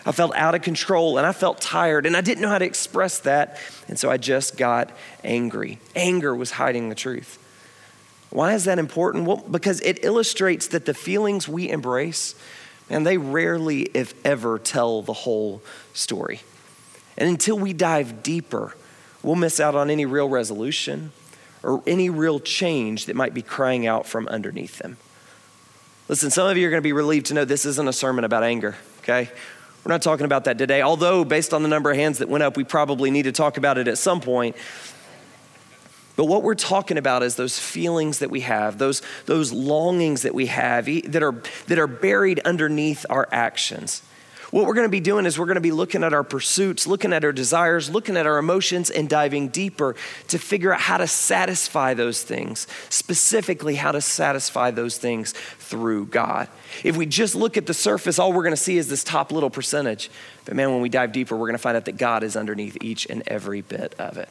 I 0.04 0.12
felt 0.12 0.34
out 0.34 0.54
of 0.54 0.62
control 0.62 1.18
and 1.18 1.26
I 1.26 1.32
felt 1.32 1.60
tired 1.60 2.06
and 2.06 2.16
I 2.16 2.20
didn't 2.20 2.42
know 2.42 2.48
how 2.48 2.58
to 2.58 2.64
express 2.64 3.20
that. 3.20 3.58
And 3.88 3.98
so 3.98 4.10
I 4.10 4.16
just 4.16 4.56
got 4.56 4.90
angry. 5.22 5.78
Anger 5.94 6.34
was 6.34 6.52
hiding 6.52 6.88
the 6.88 6.94
truth. 6.94 7.38
Why 8.30 8.54
is 8.54 8.64
that 8.64 8.78
important? 8.78 9.26
Well, 9.26 9.44
because 9.50 9.80
it 9.82 10.04
illustrates 10.04 10.68
that 10.68 10.86
the 10.86 10.94
feelings 10.94 11.48
we 11.48 11.68
embrace, 11.68 12.34
and 12.88 13.06
they 13.06 13.18
rarely, 13.18 13.82
if 13.94 14.14
ever, 14.24 14.58
tell 14.58 15.02
the 15.02 15.12
whole 15.12 15.62
story. 15.92 16.40
And 17.18 17.28
until 17.28 17.58
we 17.58 17.74
dive 17.74 18.22
deeper, 18.22 18.74
we'll 19.22 19.36
miss 19.36 19.60
out 19.60 19.74
on 19.74 19.90
any 19.90 20.06
real 20.06 20.28
resolution 20.28 21.12
or 21.62 21.82
any 21.86 22.08
real 22.08 22.40
change 22.40 23.06
that 23.06 23.16
might 23.16 23.34
be 23.34 23.42
crying 23.42 23.86
out 23.86 24.06
from 24.06 24.26
underneath 24.28 24.78
them. 24.78 24.96
Listen, 26.08 26.30
some 26.30 26.48
of 26.48 26.56
you 26.56 26.66
are 26.66 26.70
going 26.70 26.82
to 26.82 26.86
be 26.86 26.92
relieved 26.92 27.26
to 27.26 27.34
know 27.34 27.44
this 27.44 27.66
isn't 27.66 27.88
a 27.88 27.92
sermon 27.92 28.24
about 28.24 28.42
anger, 28.42 28.76
okay? 29.00 29.30
We're 29.84 29.92
not 29.92 30.02
talking 30.02 30.26
about 30.26 30.44
that 30.44 30.58
today, 30.58 30.80
although, 30.80 31.24
based 31.24 31.52
on 31.52 31.62
the 31.62 31.68
number 31.68 31.90
of 31.90 31.96
hands 31.96 32.18
that 32.18 32.28
went 32.28 32.44
up, 32.44 32.56
we 32.56 32.62
probably 32.62 33.10
need 33.10 33.24
to 33.24 33.32
talk 33.32 33.56
about 33.56 33.78
it 33.78 33.88
at 33.88 33.98
some 33.98 34.20
point. 34.20 34.54
But 36.14 36.26
what 36.26 36.42
we're 36.42 36.54
talking 36.54 36.98
about 36.98 37.22
is 37.22 37.36
those 37.36 37.58
feelings 37.58 38.20
that 38.20 38.30
we 38.30 38.40
have, 38.42 38.78
those, 38.78 39.02
those 39.26 39.50
longings 39.50 40.22
that 40.22 40.34
we 40.34 40.46
have 40.46 40.86
that 40.86 41.22
are, 41.22 41.42
that 41.66 41.78
are 41.78 41.86
buried 41.86 42.40
underneath 42.40 43.06
our 43.10 43.28
actions. 43.32 44.02
What 44.52 44.66
we're 44.66 44.74
going 44.74 44.86
to 44.86 44.90
be 44.90 45.00
doing 45.00 45.24
is 45.24 45.38
we're 45.38 45.46
going 45.46 45.54
to 45.54 45.62
be 45.62 45.72
looking 45.72 46.04
at 46.04 46.12
our 46.12 46.22
pursuits, 46.22 46.86
looking 46.86 47.14
at 47.14 47.24
our 47.24 47.32
desires, 47.32 47.88
looking 47.88 48.18
at 48.18 48.26
our 48.26 48.36
emotions, 48.36 48.90
and 48.90 49.08
diving 49.08 49.48
deeper 49.48 49.96
to 50.28 50.38
figure 50.38 50.74
out 50.74 50.80
how 50.82 50.98
to 50.98 51.06
satisfy 51.06 51.94
those 51.94 52.22
things, 52.22 52.66
specifically, 52.90 53.76
how 53.76 53.92
to 53.92 54.02
satisfy 54.02 54.70
those 54.70 54.98
things 54.98 55.32
through 55.32 56.04
God. 56.04 56.48
If 56.84 56.98
we 56.98 57.06
just 57.06 57.34
look 57.34 57.56
at 57.56 57.64
the 57.64 57.72
surface, 57.72 58.18
all 58.18 58.30
we're 58.34 58.42
going 58.42 58.52
to 58.52 58.58
see 58.58 58.76
is 58.76 58.88
this 58.88 59.02
top 59.02 59.32
little 59.32 59.48
percentage. 59.48 60.10
But 60.44 60.54
man, 60.54 60.70
when 60.70 60.82
we 60.82 60.90
dive 60.90 61.12
deeper, 61.12 61.34
we're 61.34 61.46
going 61.46 61.54
to 61.54 61.58
find 61.58 61.78
out 61.78 61.86
that 61.86 61.96
God 61.96 62.22
is 62.22 62.36
underneath 62.36 62.76
each 62.82 63.06
and 63.08 63.22
every 63.26 63.62
bit 63.62 63.94
of 63.98 64.18
it. 64.18 64.28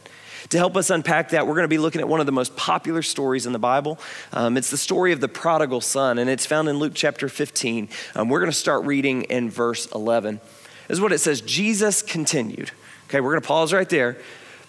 To 0.50 0.58
help 0.58 0.76
us 0.76 0.90
unpack 0.90 1.30
that, 1.30 1.48
we're 1.48 1.56
going 1.56 1.66
to 1.66 1.70
be 1.70 1.78
looking 1.78 2.02
at 2.02 2.08
one 2.08 2.20
of 2.20 2.26
the 2.26 2.32
most 2.32 2.56
popular 2.56 3.02
stories 3.02 3.46
in 3.46 3.54
the 3.54 3.60
Bible. 3.60 4.00
Um, 4.34 4.58
it's 4.58 4.72
the 4.72 4.78
story 4.78 5.12
of 5.12 5.22
the 5.22 5.28
prodigal 5.28 5.82
son, 5.82 6.18
and 6.18 6.30
it's 6.30 6.46
found 6.46 6.68
in 6.68 6.78
Luke 6.80 6.94
chapter 6.96 7.30
15. 7.30 7.90
Um, 8.16 8.30
we're 8.30 8.40
going 8.40 8.52
to 8.52 8.58
start 8.58 8.86
reading 8.86 9.24
in 9.24 9.50
verse 9.50 9.86
11. 9.94 10.40
This 10.88 10.98
is 10.98 11.02
what 11.02 11.12
it 11.12 11.20
says 11.20 11.42
Jesus 11.42 12.02
continued. 12.02 12.72
Okay, 13.08 13.22
we're 13.22 13.32
going 13.32 13.42
to 13.42 13.48
pause 13.48 13.72
right 13.72 13.88
there 13.88 14.18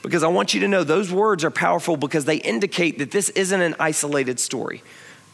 because 0.02 0.22
I 0.22 0.28
want 0.28 0.52
you 0.52 0.60
to 0.60 0.68
know 0.68 0.84
those 0.84 1.10
words 1.10 1.44
are 1.44 1.50
powerful 1.50 1.96
because 1.96 2.24
they 2.24 2.36
indicate 2.36 2.98
that 2.98 3.10
this 3.10 3.30
isn't 3.30 3.60
an 3.60 3.74
isolated 3.78 4.38
story. 4.38 4.82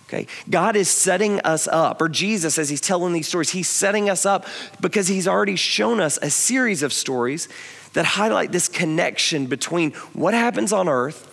Okay, 0.08 0.26
God 0.48 0.74
is 0.74 0.88
setting 0.88 1.38
us 1.40 1.68
up, 1.68 2.00
or 2.00 2.08
Jesus, 2.08 2.58
as 2.58 2.70
He's 2.70 2.80
telling 2.80 3.12
these 3.12 3.28
stories, 3.28 3.50
He's 3.50 3.68
setting 3.68 4.08
us 4.08 4.24
up 4.24 4.46
because 4.80 5.08
He's 5.08 5.28
already 5.28 5.56
shown 5.56 6.00
us 6.00 6.18
a 6.22 6.30
series 6.30 6.82
of 6.82 6.94
stories 6.94 7.48
that 7.92 8.04
highlight 8.04 8.52
this 8.52 8.68
connection 8.68 9.46
between 9.46 9.92
what 10.12 10.34
happens 10.34 10.72
on 10.72 10.88
earth 10.88 11.24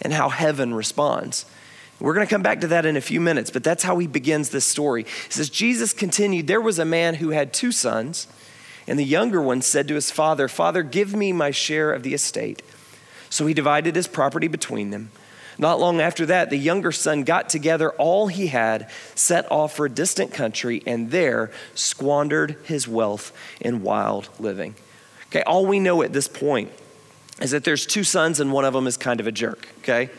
and 0.00 0.12
how 0.12 0.28
heaven 0.28 0.74
responds. 0.74 1.46
We're 2.00 2.14
going 2.14 2.26
to 2.26 2.30
come 2.30 2.42
back 2.42 2.60
to 2.62 2.66
that 2.68 2.84
in 2.84 2.96
a 2.96 3.00
few 3.00 3.20
minutes, 3.20 3.50
but 3.50 3.62
that's 3.62 3.84
how 3.84 3.98
he 3.98 4.08
begins 4.08 4.50
this 4.50 4.64
story. 4.64 5.04
He 5.04 5.32
says, 5.32 5.48
Jesus 5.48 5.92
continued, 5.92 6.48
There 6.48 6.60
was 6.60 6.80
a 6.80 6.84
man 6.84 7.14
who 7.14 7.30
had 7.30 7.52
two 7.52 7.70
sons, 7.70 8.26
and 8.88 8.98
the 8.98 9.04
younger 9.04 9.40
one 9.40 9.62
said 9.62 9.86
to 9.88 9.94
his 9.94 10.10
father, 10.10 10.48
Father, 10.48 10.82
give 10.82 11.14
me 11.14 11.32
my 11.32 11.52
share 11.52 11.92
of 11.92 12.02
the 12.02 12.14
estate. 12.14 12.60
So 13.30 13.46
he 13.46 13.54
divided 13.54 13.94
his 13.94 14.08
property 14.08 14.48
between 14.48 14.90
them. 14.90 15.12
Not 15.58 15.78
long 15.78 16.00
after 16.00 16.26
that, 16.26 16.50
the 16.50 16.56
younger 16.56 16.90
son 16.90 17.22
got 17.22 17.48
together 17.48 17.90
all 17.92 18.26
he 18.26 18.48
had, 18.48 18.90
set 19.14 19.50
off 19.50 19.76
for 19.76 19.86
a 19.86 19.90
distant 19.90 20.32
country, 20.32 20.82
and 20.86 21.10
there 21.12 21.52
squandered 21.74 22.56
his 22.64 22.88
wealth 22.88 23.32
in 23.60 23.82
wild 23.82 24.28
living. 24.40 24.74
Okay, 25.32 25.42
all 25.44 25.64
we 25.64 25.80
know 25.80 26.02
at 26.02 26.12
this 26.12 26.28
point 26.28 26.70
is 27.40 27.52
that 27.52 27.64
there's 27.64 27.86
two 27.86 28.04
sons, 28.04 28.38
and 28.38 28.52
one 28.52 28.66
of 28.66 28.74
them 28.74 28.86
is 28.86 28.98
kind 28.98 29.18
of 29.18 29.26
a 29.26 29.32
jerk, 29.32 29.66
okay? 29.78 30.10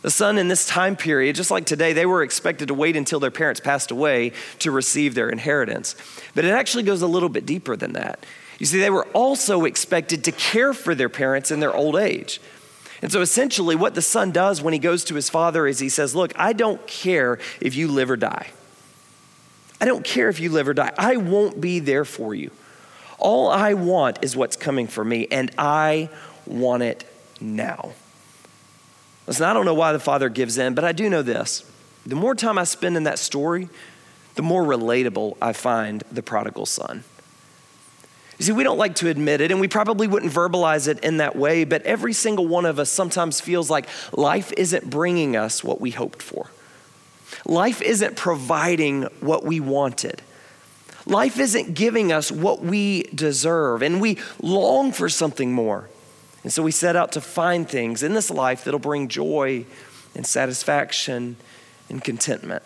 The 0.00 0.10
son 0.10 0.38
in 0.38 0.48
this 0.48 0.66
time 0.66 0.96
period, 0.96 1.36
just 1.36 1.50
like 1.50 1.66
today, 1.66 1.92
they 1.92 2.06
were 2.06 2.22
expected 2.22 2.68
to 2.68 2.74
wait 2.74 2.96
until 2.96 3.20
their 3.20 3.30
parents 3.30 3.60
passed 3.60 3.90
away 3.90 4.32
to 4.60 4.70
receive 4.70 5.14
their 5.14 5.28
inheritance. 5.28 5.96
But 6.34 6.46
it 6.46 6.48
actually 6.48 6.84
goes 6.84 7.02
a 7.02 7.06
little 7.06 7.28
bit 7.28 7.44
deeper 7.44 7.76
than 7.76 7.92
that. 7.92 8.24
You 8.58 8.64
see, 8.64 8.80
they 8.80 8.88
were 8.88 9.06
also 9.08 9.66
expected 9.66 10.24
to 10.24 10.32
care 10.32 10.72
for 10.72 10.94
their 10.94 11.10
parents 11.10 11.50
in 11.50 11.60
their 11.60 11.74
old 11.74 11.96
age. 11.96 12.40
And 13.02 13.12
so 13.12 13.20
essentially, 13.20 13.76
what 13.76 13.94
the 13.94 14.00
son 14.00 14.30
does 14.30 14.62
when 14.62 14.72
he 14.72 14.78
goes 14.78 15.04
to 15.04 15.14
his 15.14 15.28
father 15.28 15.66
is 15.66 15.78
he 15.78 15.90
says, 15.90 16.14
Look, 16.14 16.32
I 16.36 16.54
don't 16.54 16.86
care 16.86 17.38
if 17.60 17.76
you 17.76 17.88
live 17.88 18.10
or 18.10 18.16
die. 18.16 18.48
I 19.78 19.84
don't 19.84 20.04
care 20.04 20.30
if 20.30 20.40
you 20.40 20.48
live 20.48 20.68
or 20.68 20.74
die. 20.74 20.92
I 20.96 21.18
won't 21.18 21.60
be 21.60 21.80
there 21.80 22.06
for 22.06 22.34
you. 22.34 22.50
All 23.18 23.48
I 23.50 23.74
want 23.74 24.18
is 24.22 24.36
what's 24.36 24.56
coming 24.56 24.86
for 24.86 25.04
me, 25.04 25.28
and 25.30 25.50
I 25.58 26.08
want 26.46 26.82
it 26.82 27.04
now. 27.40 27.92
Listen, 29.26 29.44
I 29.44 29.52
don't 29.52 29.64
know 29.64 29.74
why 29.74 29.92
the 29.92 30.00
father 30.00 30.28
gives 30.28 30.58
in, 30.58 30.74
but 30.74 30.84
I 30.84 30.92
do 30.92 31.08
know 31.08 31.22
this. 31.22 31.64
The 32.04 32.16
more 32.16 32.34
time 32.34 32.58
I 32.58 32.64
spend 32.64 32.96
in 32.96 33.04
that 33.04 33.18
story, 33.18 33.68
the 34.34 34.42
more 34.42 34.64
relatable 34.64 35.36
I 35.40 35.52
find 35.52 36.02
the 36.10 36.22
prodigal 36.22 36.66
son. 36.66 37.04
You 38.38 38.46
see, 38.46 38.52
we 38.52 38.64
don't 38.64 38.78
like 38.78 38.96
to 38.96 39.08
admit 39.08 39.40
it, 39.40 39.52
and 39.52 39.60
we 39.60 39.68
probably 39.68 40.08
wouldn't 40.08 40.32
verbalize 40.32 40.88
it 40.88 40.98
in 41.04 41.18
that 41.18 41.36
way, 41.36 41.62
but 41.64 41.82
every 41.82 42.12
single 42.12 42.48
one 42.48 42.64
of 42.64 42.80
us 42.80 42.90
sometimes 42.90 43.40
feels 43.40 43.70
like 43.70 43.86
life 44.10 44.52
isn't 44.56 44.90
bringing 44.90 45.36
us 45.36 45.62
what 45.62 45.80
we 45.80 45.92
hoped 45.92 46.20
for. 46.20 46.50
Life 47.44 47.80
isn't 47.80 48.16
providing 48.16 49.02
what 49.20 49.44
we 49.44 49.60
wanted. 49.60 50.22
Life 51.06 51.38
isn't 51.38 51.74
giving 51.74 52.12
us 52.12 52.30
what 52.30 52.60
we 52.60 53.04
deserve, 53.04 53.82
and 53.82 54.00
we 54.00 54.18
long 54.40 54.92
for 54.92 55.08
something 55.08 55.52
more. 55.52 55.88
And 56.42 56.52
so 56.52 56.62
we 56.62 56.72
set 56.72 56.96
out 56.96 57.12
to 57.12 57.20
find 57.20 57.68
things 57.68 58.02
in 58.02 58.14
this 58.14 58.30
life 58.30 58.64
that'll 58.64 58.80
bring 58.80 59.08
joy 59.08 59.64
and 60.14 60.26
satisfaction 60.26 61.36
and 61.88 62.02
contentment. 62.02 62.62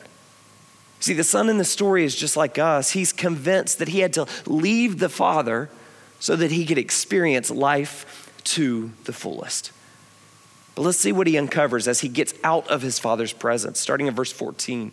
See, 1.01 1.13
the 1.13 1.25
son 1.25 1.49
in 1.49 1.59
the 1.59 1.65
story 1.65 2.05
is 2.05 2.17
just 2.17 2.37
like 2.37 2.59
us. 2.59 2.91
He's 2.91 3.13
convinced 3.13 3.79
that 3.79 3.89
he 3.89 4.01
had 4.01 4.13
to 4.15 4.27
leave 4.47 4.99
the 4.99 5.09
father 5.09 5.69
so 6.19 6.37
that 6.37 6.51
he 6.51 6.65
could 6.65 6.79
experience 6.79 7.51
life 7.51 8.33
to 8.45 8.93
the 9.05 9.13
fullest. 9.13 9.73
But 10.75 10.83
let's 10.83 10.99
see 10.99 11.13
what 11.13 11.27
he 11.27 11.39
uncovers 11.39 11.87
as 11.89 12.01
he 12.01 12.09
gets 12.09 12.35
out 12.45 12.67
of 12.69 12.83
his 12.83 12.99
father's 12.99 13.33
presence, 13.33 13.79
starting 13.79 14.07
in 14.07 14.15
verse 14.15 14.33
14. 14.33 14.93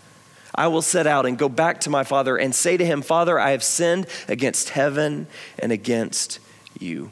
I 0.53 0.67
will 0.67 0.81
set 0.81 1.07
out 1.07 1.25
and 1.25 1.37
go 1.37 1.49
back 1.49 1.81
to 1.81 1.89
my 1.89 2.03
father 2.03 2.37
and 2.37 2.53
say 2.53 2.77
to 2.77 2.85
him, 2.85 3.01
Father, 3.01 3.39
I 3.39 3.51
have 3.51 3.63
sinned 3.63 4.07
against 4.27 4.69
heaven 4.69 5.27
and 5.59 5.71
against 5.71 6.39
you. 6.79 7.11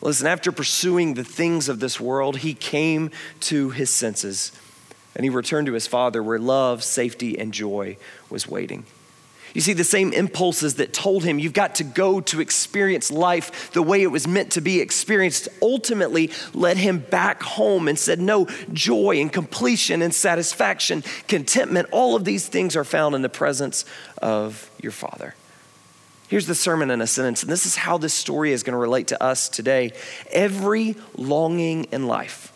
Listen, 0.00 0.26
after 0.26 0.52
pursuing 0.52 1.14
the 1.14 1.24
things 1.24 1.68
of 1.68 1.80
this 1.80 2.00
world, 2.00 2.38
he 2.38 2.54
came 2.54 3.10
to 3.40 3.70
his 3.70 3.90
senses 3.90 4.52
and 5.14 5.24
he 5.24 5.30
returned 5.30 5.66
to 5.66 5.72
his 5.72 5.88
father 5.88 6.22
where 6.22 6.38
love, 6.38 6.84
safety, 6.84 7.38
and 7.38 7.52
joy 7.52 7.96
was 8.30 8.46
waiting. 8.46 8.84
You 9.54 9.60
see, 9.60 9.72
the 9.72 9.84
same 9.84 10.12
impulses 10.12 10.74
that 10.74 10.92
told 10.92 11.24
him 11.24 11.38
you've 11.38 11.52
got 11.52 11.76
to 11.76 11.84
go 11.84 12.20
to 12.20 12.40
experience 12.40 13.10
life 13.10 13.72
the 13.72 13.82
way 13.82 14.02
it 14.02 14.10
was 14.10 14.26
meant 14.26 14.52
to 14.52 14.60
be 14.60 14.80
experienced 14.80 15.48
ultimately 15.62 16.30
led 16.52 16.76
him 16.76 16.98
back 16.98 17.42
home 17.42 17.88
and 17.88 17.98
said, 17.98 18.20
No, 18.20 18.46
joy 18.72 19.20
and 19.20 19.32
completion 19.32 20.02
and 20.02 20.14
satisfaction, 20.14 21.02
contentment, 21.26 21.88
all 21.92 22.14
of 22.14 22.24
these 22.24 22.46
things 22.46 22.76
are 22.76 22.84
found 22.84 23.14
in 23.14 23.22
the 23.22 23.28
presence 23.28 23.84
of 24.20 24.70
your 24.82 24.92
Father. 24.92 25.34
Here's 26.28 26.46
the 26.46 26.54
sermon 26.54 26.90
in 26.90 27.00
a 27.00 27.06
sentence, 27.06 27.42
and 27.42 27.50
this 27.50 27.64
is 27.64 27.74
how 27.74 27.96
this 27.96 28.12
story 28.12 28.52
is 28.52 28.62
going 28.62 28.74
to 28.74 28.78
relate 28.78 29.08
to 29.08 29.22
us 29.22 29.48
today. 29.48 29.92
Every 30.30 30.94
longing 31.16 31.84
in 31.84 32.06
life, 32.06 32.52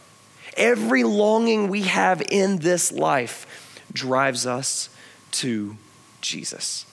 every 0.59 1.05
longing 1.05 1.69
we 1.69 1.83
have 1.83 2.23
in 2.29 2.59
this 2.59 2.93
life 2.93 3.81
drives 3.95 4.47
us 4.47 4.91
to 5.33 5.79
Jesus. 6.23 6.87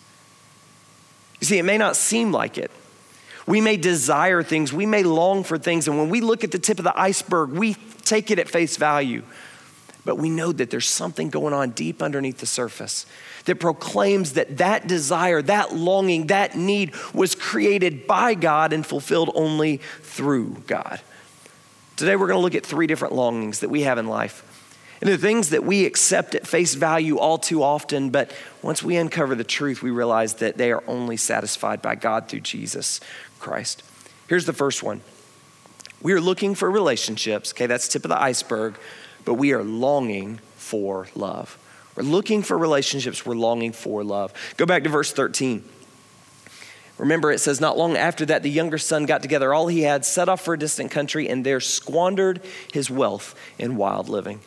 You 1.40 1.46
see, 1.48 1.58
it 1.58 1.64
may 1.64 1.78
not 1.78 1.96
seem 1.96 2.32
like 2.32 2.58
it. 2.58 2.72
We 3.48 3.62
may 3.62 3.78
desire 3.78 4.44
things, 4.44 4.72
we 4.72 4.86
may 4.86 5.02
long 5.02 5.44
for 5.44 5.58
things, 5.58 5.88
and 5.88 5.98
when 5.98 6.10
we 6.10 6.22
look 6.22 6.44
at 6.44 6.52
the 6.52 6.60
tip 6.60 6.78
of 6.78 6.84
the 6.84 7.00
iceberg, 7.00 7.52
we 7.52 7.76
take 8.04 8.30
it 8.30 8.38
at 8.38 8.48
face 8.48 8.78
value. 8.78 9.24
But 10.06 10.18
we 10.18 10.30
know 10.30 10.52
that 10.52 10.70
there's 10.70 10.88
something 10.88 11.30
going 11.30 11.54
on 11.54 11.72
deep 11.72 12.02
underneath 12.02 12.40
the 12.40 12.46
surface 12.46 13.06
that 13.46 13.60
proclaims 13.60 14.34
that 14.34 14.58
that 14.58 14.88
desire, 14.88 15.42
that 15.42 15.74
longing, 15.74 16.28
that 16.28 16.56
need 16.56 16.94
was 17.14 17.36
created 17.36 18.08
by 18.08 18.34
God 18.34 18.72
and 18.72 18.86
fulfilled 18.86 19.32
only 19.34 19.78
through 20.02 20.64
God. 20.68 21.02
Today, 21.96 22.16
we're 22.16 22.28
going 22.28 22.38
to 22.40 22.44
look 22.44 22.56
at 22.56 22.66
three 22.66 22.88
different 22.88 23.14
longings 23.14 23.60
that 23.60 23.70
we 23.70 23.82
have 23.82 23.98
in 23.98 24.08
life. 24.08 24.44
And 25.02 25.10
the 25.10 25.18
things 25.18 25.50
that 25.50 25.64
we 25.64 25.86
accept 25.86 26.36
at 26.36 26.46
face 26.46 26.76
value 26.76 27.18
all 27.20 27.38
too 27.38 27.64
often, 27.64 28.10
but 28.10 28.32
once 28.62 28.84
we 28.84 28.98
uncover 28.98 29.34
the 29.34 29.46
truth, 29.46 29.82
we 29.82 29.92
realize 29.92 30.36
that 30.36 30.58
they 30.58 30.72
are 30.72 30.84
only 30.88 31.16
satisfied 31.16 31.82
by 31.82 31.96
God 31.96 32.28
through 32.28 32.42
Jesus 32.42 33.00
Christ. 33.40 33.84
Here's 34.28 34.46
the 34.46 34.54
first 34.54 34.84
one 34.84 35.02
we 36.02 36.14
are 36.14 36.22
looking 36.22 36.56
for 36.56 36.70
relationships, 36.70 37.52
okay, 37.54 37.66
that's 37.66 37.88
tip 37.88 38.06
of 38.06 38.10
the 38.10 38.22
iceberg, 38.22 38.78
but 39.26 39.34
we 39.36 39.54
are 39.54 39.64
longing 39.64 40.40
for 40.56 41.08
love. 41.16 41.58
We're 41.96 42.04
looking 42.04 42.44
for 42.44 42.58
relationships, 42.58 43.26
we're 43.26 43.36
longing 43.36 43.74
for 43.74 44.04
love. 44.04 44.34
Go 44.58 44.66
back 44.66 44.84
to 44.84 44.90
verse 44.90 45.12
13. 45.12 45.64
Remember, 46.98 47.32
it 47.32 47.40
says, 47.40 47.62
Not 47.62 47.78
long 47.78 47.96
after 47.96 48.26
that, 48.26 48.44
the 48.44 48.50
younger 48.50 48.78
son 48.78 49.06
got 49.06 49.22
together 49.22 49.54
all 49.54 49.68
he 49.68 49.84
had, 49.84 50.06
set 50.06 50.28
off 50.30 50.42
for 50.42 50.54
a 50.54 50.60
distant 50.60 50.92
country, 50.92 51.30
and 51.30 51.46
there 51.46 51.62
squandered 51.62 52.42
his 52.74 52.90
wealth 52.90 53.36
in 53.58 53.78
wild 53.78 54.10
living. 54.10 54.42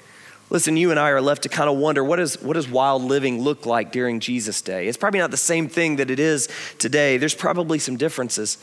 Listen, 0.53 0.77
you 0.77 0.91
and 0.91 1.01
I 1.01 1.09
are 1.09 1.23
left 1.23 1.45
to 1.45 1.49
kind 1.49 1.71
of 1.71 1.79
wonder 1.79 2.05
what, 2.05 2.21
is, 2.21 2.39
what 2.43 2.53
does 2.53 2.69
wild 2.69 3.01
living 3.01 3.41
look 3.41 3.65
like 3.65 3.91
during 3.91 4.21
Jesus' 4.21 4.61
day? 4.61 4.87
It's 4.87 4.99
probably 4.99 5.19
not 5.19 5.31
the 5.31 5.39
same 5.39 5.67
thing 5.67 5.97
that 5.97 6.11
it 6.11 6.21
is 6.21 6.47
today. 6.77 7.17
There's 7.17 7.35
probably 7.35 7.79
some 7.79 7.97
differences. 7.97 8.59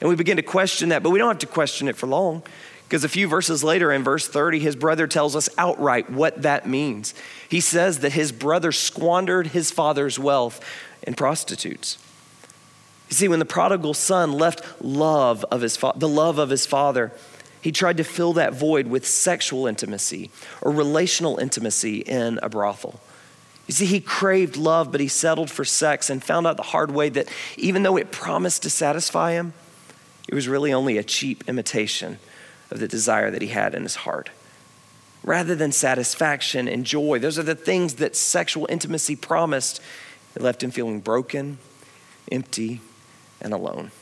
And 0.00 0.08
we 0.08 0.14
begin 0.14 0.36
to 0.36 0.44
question 0.44 0.90
that, 0.90 1.02
but 1.02 1.10
we 1.10 1.18
don't 1.18 1.26
have 1.26 1.38
to 1.40 1.48
question 1.48 1.88
it 1.88 1.96
for 1.96 2.06
long. 2.06 2.44
Because 2.84 3.02
a 3.02 3.08
few 3.08 3.26
verses 3.26 3.64
later, 3.64 3.90
in 3.90 4.04
verse 4.04 4.28
30, 4.28 4.60
his 4.60 4.76
brother 4.76 5.08
tells 5.08 5.34
us 5.34 5.48
outright 5.58 6.08
what 6.08 6.42
that 6.42 6.68
means. 6.68 7.12
He 7.48 7.60
says 7.60 7.98
that 8.00 8.12
his 8.12 8.30
brother 8.30 8.70
squandered 8.70 9.48
his 9.48 9.72
father's 9.72 10.20
wealth 10.20 10.64
in 11.02 11.14
prostitutes. 11.14 11.98
You 13.08 13.16
see, 13.16 13.26
when 13.26 13.40
the 13.40 13.44
prodigal 13.44 13.94
son 13.94 14.32
left 14.32 14.80
love 14.80 15.44
of 15.50 15.60
his 15.60 15.76
fa- 15.76 15.94
the 15.96 16.08
love 16.08 16.38
of 16.38 16.50
his 16.50 16.66
father, 16.66 17.10
he 17.62 17.72
tried 17.72 17.96
to 17.96 18.04
fill 18.04 18.34
that 18.34 18.52
void 18.52 18.88
with 18.88 19.06
sexual 19.06 19.66
intimacy 19.66 20.30
or 20.60 20.72
relational 20.72 21.38
intimacy 21.38 21.98
in 21.98 22.40
a 22.42 22.48
brothel. 22.48 23.00
You 23.68 23.74
see, 23.74 23.86
he 23.86 24.00
craved 24.00 24.56
love, 24.56 24.90
but 24.90 25.00
he 25.00 25.06
settled 25.06 25.48
for 25.48 25.64
sex 25.64 26.10
and 26.10 26.22
found 26.22 26.46
out 26.46 26.56
the 26.56 26.64
hard 26.64 26.90
way 26.90 27.08
that 27.10 27.28
even 27.56 27.84
though 27.84 27.96
it 27.96 28.10
promised 28.10 28.64
to 28.64 28.70
satisfy 28.70 29.32
him, 29.32 29.54
it 30.28 30.34
was 30.34 30.48
really 30.48 30.72
only 30.72 30.98
a 30.98 31.04
cheap 31.04 31.44
imitation 31.46 32.18
of 32.72 32.80
the 32.80 32.88
desire 32.88 33.30
that 33.30 33.42
he 33.42 33.48
had 33.48 33.74
in 33.74 33.84
his 33.84 33.94
heart. 33.94 34.30
Rather 35.22 35.54
than 35.54 35.70
satisfaction 35.70 36.66
and 36.66 36.84
joy, 36.84 37.20
those 37.20 37.38
are 37.38 37.44
the 37.44 37.54
things 37.54 37.94
that 37.94 38.16
sexual 38.16 38.66
intimacy 38.68 39.14
promised. 39.14 39.80
It 40.34 40.42
left 40.42 40.64
him 40.64 40.72
feeling 40.72 40.98
broken, 40.98 41.58
empty, 42.32 42.80
and 43.40 43.52
alone. 43.52 43.92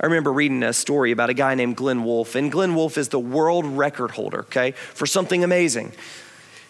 I 0.00 0.06
remember 0.06 0.32
reading 0.32 0.62
a 0.62 0.72
story 0.72 1.10
about 1.10 1.30
a 1.30 1.34
guy 1.34 1.54
named 1.54 1.76
Glynn 1.76 2.04
Wolfe, 2.04 2.34
and 2.34 2.52
Glynn 2.52 2.74
Wolfe 2.74 2.98
is 2.98 3.08
the 3.08 3.18
world 3.18 3.64
record 3.64 4.12
holder, 4.12 4.40
okay, 4.40 4.72
for 4.72 5.06
something 5.06 5.42
amazing. 5.42 5.92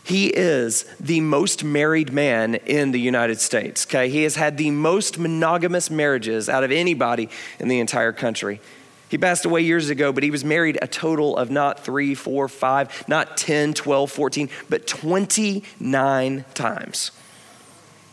He 0.04 0.28
is 0.28 0.85
the 1.00 1.21
most 1.21 1.64
married 1.64 2.12
man 2.12 2.54
in 2.54 2.92
the 2.92 3.00
United 3.00 3.40
States, 3.40 3.85
okay? 3.87 4.09
He 4.09 4.23
has 4.23 4.37
had 4.37 4.56
the 4.56 4.71
most 4.71 5.18
monogamous 5.18 5.90
marriages 5.90 6.49
out 6.49 6.62
of 6.62 6.71
anybody 6.71 7.28
in 7.59 7.66
the 7.66 7.80
entire 7.80 8.12
country. 8.12 8.61
He 9.09 9.18
passed 9.18 9.45
away 9.45 9.62
years 9.62 9.90
ago, 9.90 10.12
but 10.12 10.23
he 10.23 10.30
was 10.30 10.45
married 10.45 10.78
a 10.80 10.87
total 10.87 11.37
of 11.37 11.50
not 11.50 11.80
three, 11.80 12.14
four, 12.14 12.47
five, 12.47 13.04
not 13.09 13.37
10, 13.37 13.75
12, 13.75 14.11
14, 14.12 14.49
but 14.68 14.87
29 14.87 16.45
times. 16.54 17.11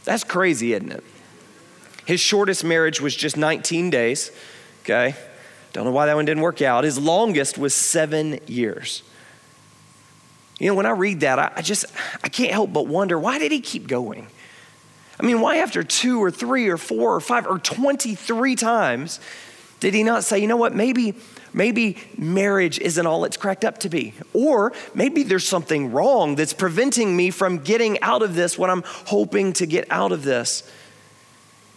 That's 0.03 0.23
crazy, 0.23 0.73
isn't 0.73 0.91
it? 0.91 1.03
His 2.05 2.19
shortest 2.19 2.63
marriage 2.63 3.01
was 3.01 3.15
just 3.15 3.37
19 3.37 3.91
days, 3.91 4.31
okay? 4.83 5.15
Don't 5.73 5.85
know 5.85 5.91
why 5.91 6.05
that 6.05 6.15
one 6.15 6.25
didn't 6.25 6.43
work 6.43 6.61
out. 6.61 6.83
His 6.83 6.99
longest 6.99 7.57
was 7.57 7.73
seven 7.73 8.39
years. 8.45 9.01
You 10.59 10.67
know, 10.67 10.75
when 10.75 10.85
I 10.85 10.91
read 10.91 11.21
that, 11.21 11.39
I, 11.39 11.51
I 11.55 11.61
just, 11.61 11.85
I 12.23 12.29
can't 12.29 12.51
help 12.51 12.71
but 12.71 12.87
wonder 12.87 13.17
why 13.17 13.39
did 13.39 13.51
he 13.51 13.59
keep 13.59 13.87
going? 13.87 14.27
I 15.19 15.25
mean, 15.25 15.41
why 15.41 15.57
after 15.57 15.83
two 15.83 16.23
or 16.23 16.31
three 16.31 16.67
or 16.69 16.77
four 16.77 17.15
or 17.15 17.19
five 17.19 17.47
or 17.47 17.59
23 17.59 18.55
times 18.55 19.19
did 19.79 19.93
he 19.93 20.03
not 20.03 20.23
say, 20.23 20.39
you 20.39 20.47
know 20.47 20.55
what, 20.55 20.73
maybe, 20.73 21.13
maybe 21.51 21.97
marriage 22.17 22.79
isn't 22.79 23.05
all 23.05 23.25
it's 23.25 23.35
cracked 23.35 23.65
up 23.65 23.79
to 23.79 23.89
be? 23.89 24.13
Or 24.31 24.71
maybe 24.95 25.23
there's 25.23 25.45
something 25.45 25.91
wrong 25.91 26.35
that's 26.35 26.53
preventing 26.53 27.17
me 27.17 27.31
from 27.31 27.57
getting 27.57 27.99
out 28.01 28.21
of 28.21 28.33
this 28.33 28.57
what 28.57 28.69
I'm 28.69 28.83
hoping 28.85 29.51
to 29.53 29.65
get 29.65 29.85
out 29.89 30.13
of 30.13 30.23
this. 30.23 30.63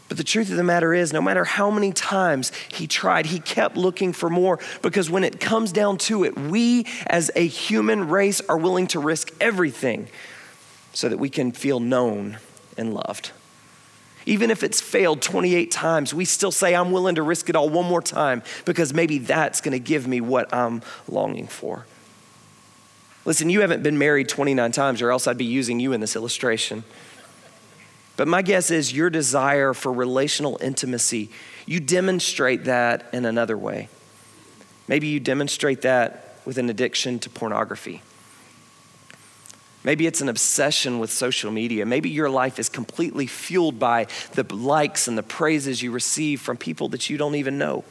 But 0.08 0.18
the 0.18 0.24
truth 0.24 0.50
of 0.50 0.56
the 0.56 0.62
matter 0.62 0.94
is, 0.94 1.12
no 1.12 1.20
matter 1.20 1.44
how 1.44 1.70
many 1.70 1.92
times 1.92 2.52
he 2.68 2.86
tried, 2.86 3.26
he 3.26 3.40
kept 3.40 3.76
looking 3.76 4.12
for 4.12 4.30
more 4.30 4.60
because 4.80 5.10
when 5.10 5.24
it 5.24 5.40
comes 5.40 5.72
down 5.72 5.98
to 5.98 6.24
it, 6.24 6.38
we 6.38 6.86
as 7.08 7.30
a 7.34 7.46
human 7.46 8.08
race 8.08 8.40
are 8.48 8.56
willing 8.56 8.86
to 8.88 9.00
risk 9.00 9.32
everything 9.40 10.08
so 10.92 11.08
that 11.08 11.18
we 11.18 11.28
can 11.28 11.50
feel 11.50 11.80
known 11.80 12.38
and 12.76 12.94
loved. 12.94 13.32
Even 14.26 14.50
if 14.50 14.62
it's 14.62 14.80
failed 14.80 15.22
28 15.22 15.70
times, 15.70 16.12
we 16.12 16.24
still 16.24 16.50
say, 16.50 16.74
I'm 16.74 16.90
willing 16.90 17.14
to 17.16 17.22
risk 17.22 17.48
it 17.48 17.56
all 17.56 17.68
one 17.68 17.86
more 17.86 18.02
time 18.02 18.42
because 18.64 18.92
maybe 18.92 19.18
that's 19.18 19.60
going 19.60 19.72
to 19.72 19.78
give 19.78 20.06
me 20.06 20.20
what 20.20 20.52
I'm 20.54 20.82
longing 21.08 21.46
for. 21.46 21.86
Listen, 23.24 23.50
you 23.50 23.60
haven't 23.60 23.82
been 23.82 23.98
married 23.98 24.28
29 24.28 24.70
times, 24.72 25.02
or 25.02 25.10
else 25.10 25.26
I'd 25.26 25.38
be 25.38 25.44
using 25.44 25.80
you 25.80 25.92
in 25.92 26.00
this 26.00 26.14
illustration. 26.14 26.84
But 28.16 28.28
my 28.28 28.42
guess 28.42 28.70
is 28.70 28.92
your 28.92 29.10
desire 29.10 29.74
for 29.74 29.92
relational 29.92 30.58
intimacy, 30.62 31.30
you 31.66 31.80
demonstrate 31.80 32.64
that 32.64 33.06
in 33.12 33.24
another 33.24 33.58
way. 33.58 33.88
Maybe 34.88 35.08
you 35.08 35.20
demonstrate 35.20 35.82
that 35.82 36.38
with 36.44 36.58
an 36.58 36.70
addiction 36.70 37.18
to 37.20 37.30
pornography. 37.30 38.02
Maybe 39.84 40.06
it's 40.06 40.20
an 40.20 40.28
obsession 40.28 40.98
with 40.98 41.12
social 41.12 41.52
media. 41.52 41.86
Maybe 41.86 42.10
your 42.10 42.30
life 42.30 42.58
is 42.58 42.68
completely 42.68 43.26
fueled 43.26 43.78
by 43.78 44.06
the 44.32 44.42
likes 44.54 45.06
and 45.06 45.16
the 45.16 45.22
praises 45.22 45.82
you 45.82 45.92
receive 45.92 46.40
from 46.40 46.56
people 46.56 46.88
that 46.88 47.08
you 47.08 47.16
don't 47.16 47.36
even 47.36 47.58
know. 47.58 47.84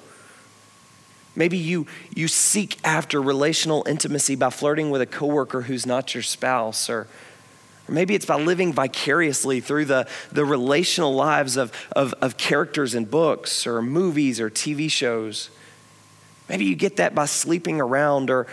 Maybe 1.37 1.57
you, 1.57 1.85
you 2.13 2.27
seek 2.27 2.79
after 2.83 3.21
relational 3.21 3.85
intimacy 3.87 4.35
by 4.35 4.49
flirting 4.49 4.89
with 4.89 5.01
a 5.01 5.05
coworker 5.05 5.63
who's 5.63 5.85
not 5.85 6.13
your 6.13 6.23
spouse, 6.23 6.89
or, 6.89 7.07
or 7.87 7.93
maybe 7.93 8.15
it's 8.15 8.25
by 8.25 8.35
living 8.41 8.73
vicariously 8.73 9.59
through 9.59 9.85
the, 9.85 10.07
the 10.31 10.43
relational 10.43 11.13
lives 11.13 11.57
of, 11.57 11.71
of, 11.95 12.13
of 12.21 12.37
characters 12.37 12.95
in 12.95 13.05
books 13.05 13.67
or 13.67 13.81
movies 13.81 14.39
or 14.39 14.49
TV 14.49 14.89
shows. 14.89 15.49
Maybe 16.49 16.65
you 16.65 16.75
get 16.75 16.97
that 16.97 17.13
by 17.13 17.25
sleeping 17.25 17.79
around 17.79 18.29
or, 18.29 18.47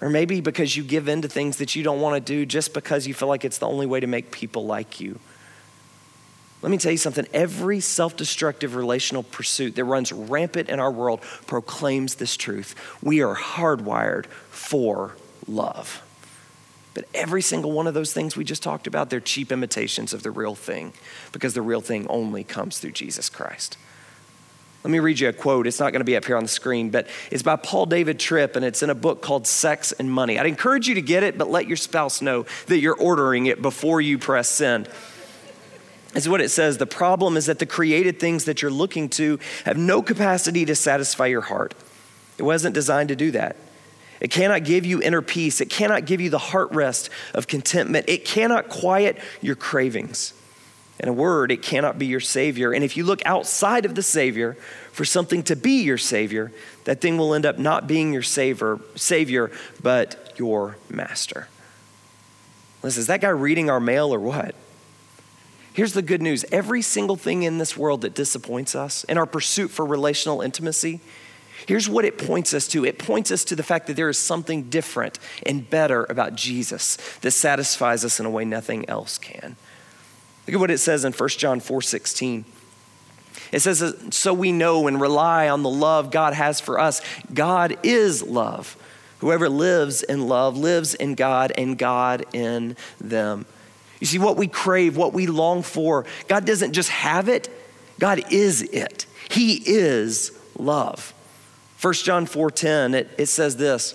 or 0.00 0.08
maybe 0.08 0.40
because 0.40 0.76
you 0.76 0.84
give 0.84 1.08
in 1.08 1.22
to 1.22 1.28
things 1.28 1.56
that 1.56 1.74
you 1.74 1.82
don't 1.82 2.00
want 2.00 2.14
to 2.14 2.20
do 2.20 2.46
just 2.46 2.72
because 2.72 3.06
you 3.06 3.14
feel 3.14 3.28
like 3.28 3.44
it's 3.44 3.58
the 3.58 3.68
only 3.68 3.86
way 3.86 4.00
to 4.00 4.06
make 4.06 4.30
people 4.30 4.64
like 4.64 5.00
you. 5.00 5.18
Let 6.60 6.70
me 6.70 6.78
tell 6.78 6.90
you 6.90 6.98
something. 6.98 7.26
Every 7.32 7.78
self 7.78 8.16
destructive 8.16 8.74
relational 8.74 9.22
pursuit 9.22 9.76
that 9.76 9.84
runs 9.84 10.12
rampant 10.12 10.68
in 10.68 10.80
our 10.80 10.90
world 10.90 11.20
proclaims 11.46 12.16
this 12.16 12.36
truth. 12.36 12.74
We 13.00 13.22
are 13.22 13.36
hardwired 13.36 14.26
for 14.50 15.14
love. 15.46 16.02
But 16.98 17.06
every 17.14 17.42
single 17.42 17.70
one 17.70 17.86
of 17.86 17.94
those 17.94 18.12
things 18.12 18.36
we 18.36 18.42
just 18.42 18.60
talked 18.60 18.88
about, 18.88 19.08
they're 19.08 19.20
cheap 19.20 19.52
imitations 19.52 20.12
of 20.12 20.24
the 20.24 20.32
real 20.32 20.56
thing 20.56 20.92
because 21.30 21.54
the 21.54 21.62
real 21.62 21.80
thing 21.80 22.08
only 22.08 22.42
comes 22.42 22.80
through 22.80 22.90
Jesus 22.90 23.28
Christ. 23.28 23.76
Let 24.82 24.90
me 24.90 24.98
read 24.98 25.20
you 25.20 25.28
a 25.28 25.32
quote. 25.32 25.68
It's 25.68 25.78
not 25.78 25.92
going 25.92 26.00
to 26.00 26.04
be 26.04 26.16
up 26.16 26.24
here 26.24 26.36
on 26.36 26.42
the 26.42 26.48
screen, 26.48 26.90
but 26.90 27.06
it's 27.30 27.44
by 27.44 27.54
Paul 27.54 27.86
David 27.86 28.18
Tripp, 28.18 28.56
and 28.56 28.64
it's 28.64 28.82
in 28.82 28.90
a 28.90 28.96
book 28.96 29.22
called 29.22 29.46
Sex 29.46 29.92
and 29.92 30.10
Money. 30.10 30.40
I'd 30.40 30.46
encourage 30.46 30.88
you 30.88 30.96
to 30.96 31.00
get 31.00 31.22
it, 31.22 31.38
but 31.38 31.48
let 31.48 31.68
your 31.68 31.76
spouse 31.76 32.20
know 32.20 32.46
that 32.66 32.80
you're 32.80 32.96
ordering 32.96 33.46
it 33.46 33.62
before 33.62 34.00
you 34.00 34.18
press 34.18 34.48
send. 34.48 34.88
Is 36.16 36.28
what 36.28 36.40
it 36.40 36.48
says. 36.48 36.78
The 36.78 36.86
problem 36.86 37.36
is 37.36 37.46
that 37.46 37.60
the 37.60 37.66
created 37.66 38.18
things 38.18 38.46
that 38.46 38.60
you're 38.60 38.72
looking 38.72 39.08
to 39.10 39.38
have 39.64 39.76
no 39.76 40.02
capacity 40.02 40.64
to 40.64 40.74
satisfy 40.74 41.26
your 41.26 41.42
heart. 41.42 41.74
It 42.38 42.42
wasn't 42.42 42.74
designed 42.74 43.10
to 43.10 43.16
do 43.16 43.30
that. 43.30 43.54
It 44.20 44.30
cannot 44.30 44.64
give 44.64 44.84
you 44.84 45.00
inner 45.00 45.22
peace. 45.22 45.60
It 45.60 45.70
cannot 45.70 46.04
give 46.04 46.20
you 46.20 46.30
the 46.30 46.38
heart 46.38 46.72
rest 46.72 47.10
of 47.34 47.46
contentment. 47.46 48.08
It 48.08 48.24
cannot 48.24 48.68
quiet 48.68 49.18
your 49.40 49.54
cravings. 49.54 50.34
In 51.00 51.08
a 51.08 51.12
word, 51.12 51.52
it 51.52 51.62
cannot 51.62 51.98
be 51.98 52.06
your 52.06 52.20
Savior. 52.20 52.72
And 52.72 52.82
if 52.82 52.96
you 52.96 53.04
look 53.04 53.24
outside 53.24 53.84
of 53.84 53.94
the 53.94 54.02
Savior 54.02 54.54
for 54.90 55.04
something 55.04 55.44
to 55.44 55.54
be 55.54 55.82
your 55.82 55.98
Savior, 55.98 56.50
that 56.84 57.00
thing 57.00 57.18
will 57.18 57.34
end 57.34 57.46
up 57.46 57.58
not 57.58 57.86
being 57.86 58.12
your 58.12 58.22
savior, 58.22 58.80
savior 58.96 59.52
but 59.80 60.32
your 60.36 60.76
master. 60.90 61.48
Listen, 62.82 63.00
is 63.00 63.06
that 63.06 63.20
guy 63.20 63.28
reading 63.28 63.70
our 63.70 63.80
mail 63.80 64.12
or 64.12 64.18
what? 64.18 64.54
Here's 65.72 65.92
the 65.92 66.02
good 66.02 66.20
news 66.20 66.44
every 66.50 66.82
single 66.82 67.14
thing 67.14 67.44
in 67.44 67.58
this 67.58 67.76
world 67.76 68.00
that 68.00 68.14
disappoints 68.14 68.74
us 68.74 69.04
in 69.04 69.16
our 69.16 69.26
pursuit 69.26 69.68
for 69.68 69.86
relational 69.86 70.40
intimacy, 70.40 71.00
here's 71.66 71.88
what 71.88 72.04
it 72.04 72.18
points 72.18 72.54
us 72.54 72.68
to 72.68 72.84
it 72.84 72.98
points 72.98 73.30
us 73.30 73.44
to 73.44 73.56
the 73.56 73.62
fact 73.62 73.86
that 73.86 73.96
there 73.96 74.08
is 74.08 74.18
something 74.18 74.64
different 74.64 75.18
and 75.44 75.68
better 75.68 76.06
about 76.08 76.34
Jesus 76.34 76.96
that 77.20 77.32
satisfies 77.32 78.04
us 78.04 78.20
in 78.20 78.26
a 78.26 78.30
way 78.30 78.44
nothing 78.44 78.88
else 78.88 79.18
can. 79.18 79.56
Look 80.46 80.54
at 80.54 80.60
what 80.60 80.70
it 80.70 80.78
says 80.78 81.04
in 81.04 81.12
1 81.12 81.28
John 81.30 81.60
4 81.60 81.82
16. 81.82 82.44
It 83.52 83.60
says, 83.60 83.94
So 84.10 84.34
we 84.34 84.52
know 84.52 84.86
and 84.86 85.00
rely 85.00 85.48
on 85.48 85.62
the 85.62 85.70
love 85.70 86.10
God 86.10 86.34
has 86.34 86.60
for 86.60 86.78
us. 86.78 87.00
God 87.32 87.76
is 87.82 88.22
love. 88.22 88.76
Whoever 89.18 89.48
lives 89.48 90.02
in 90.02 90.28
love 90.28 90.56
lives 90.56 90.94
in 90.94 91.14
God 91.14 91.52
and 91.56 91.76
God 91.76 92.24
in 92.32 92.76
them. 93.00 93.46
You 94.00 94.06
see, 94.06 94.18
what 94.18 94.36
we 94.36 94.46
crave, 94.46 94.96
what 94.96 95.12
we 95.12 95.26
long 95.26 95.62
for, 95.62 96.06
God 96.28 96.44
doesn't 96.44 96.72
just 96.72 96.90
have 96.90 97.28
it, 97.28 97.48
God 97.98 98.32
is 98.32 98.62
it. 98.62 99.06
He 99.28 99.54
is 99.54 100.38
love. 100.56 101.12
1 101.80 101.94
John 101.94 102.26
4:10, 102.26 102.94
it, 102.94 103.08
it 103.18 103.26
says 103.26 103.56
this. 103.56 103.94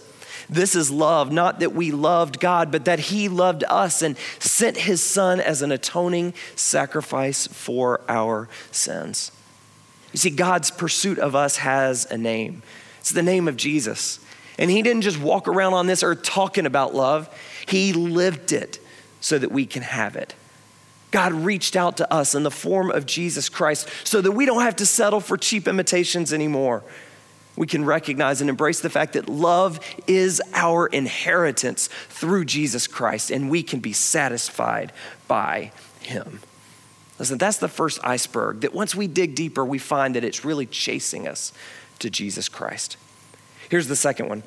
This 0.50 0.76
is 0.76 0.92
love, 0.92 1.32
not 1.32 1.60
that 1.60 1.74
we 1.74 1.92
loved 1.92 2.40
God, 2.40 2.72
but 2.72 2.86
that 2.86 3.00
He 3.00 3.28
loved 3.30 3.64
us 3.70 4.02
and 4.02 4.18
sent 4.40 4.78
His 4.78 5.02
Son 5.02 5.40
as 5.40 5.62
an 5.62 5.72
atoning 5.72 6.34
sacrifice 6.56 7.48
for 7.48 8.02
our 8.08 8.50
sins. 8.72 9.32
You 10.12 10.20
see, 10.20 10.30
God's 10.30 10.70
pursuit 10.70 11.18
of 11.18 11.36
us 11.36 11.58
has 11.58 12.06
a 12.12 12.18
name. 12.18 12.62
It's 13.00 13.12
the 13.12 13.24
name 13.24 13.48
of 13.48 13.58
Jesus. 13.58 14.20
And 14.58 14.70
He 14.70 14.82
didn't 14.82 15.02
just 15.02 15.20
walk 15.20 15.48
around 15.48 15.74
on 15.74 15.88
this 15.88 16.04
earth 16.04 16.24
talking 16.24 16.66
about 16.66 16.94
love, 16.96 17.30
He 17.68 17.94
lived 17.94 18.52
it 18.52 18.80
so 19.22 19.38
that 19.38 19.52
we 19.52 19.66
can 19.66 19.82
have 19.82 20.16
it. 20.16 20.36
God 21.12 21.32
reached 21.34 21.76
out 21.76 21.98
to 21.98 22.12
us 22.12 22.34
in 22.34 22.44
the 22.44 22.52
form 22.52 22.92
of 22.92 23.06
Jesus 23.06 23.48
Christ 23.48 23.88
so 24.04 24.20
that 24.20 24.32
we 24.32 24.46
don't 24.46 24.64
have 24.64 24.78
to 24.78 24.86
settle 24.86 25.20
for 25.20 25.38
cheap 25.38 25.68
imitations 25.68 26.34
anymore 26.34 26.84
we 27.56 27.68
can 27.68 27.86
recognize 27.86 28.42
and 28.42 28.50
embrace 28.50 28.82
the 28.82 28.90
fact 28.90 29.14
that 29.14 29.30
love 29.30 29.80
is 30.08 30.42
our 30.54 30.88
inheritance 30.88 31.88
through 32.10 32.46
Jesus 32.46 32.88
Christ, 32.88 33.30
and 33.30 33.50
we 33.50 33.64
can 33.64 33.80
be 33.80 33.94
satisfied 33.94 34.92
by 35.28 35.72
Him. 36.02 36.40
Listen, 37.20 37.38
that's 37.38 37.58
the 37.58 37.68
first 37.68 38.00
iceberg, 38.04 38.62
that 38.62 38.74
once 38.74 38.96
we 38.96 39.08
dig 39.08 39.36
deeper, 39.36 39.64
we 39.64 39.78
find 39.78 40.16
that 40.16 40.24
it's 40.24 40.44
really 40.44 40.66
chasing 40.66 41.28
us 41.28 41.54
to 42.00 42.10
Jesus 42.10 42.50
Christ. 42.50 42.98
Here's 43.70 43.88
the 43.88 43.96
second 43.96 44.30
one 44.30 44.44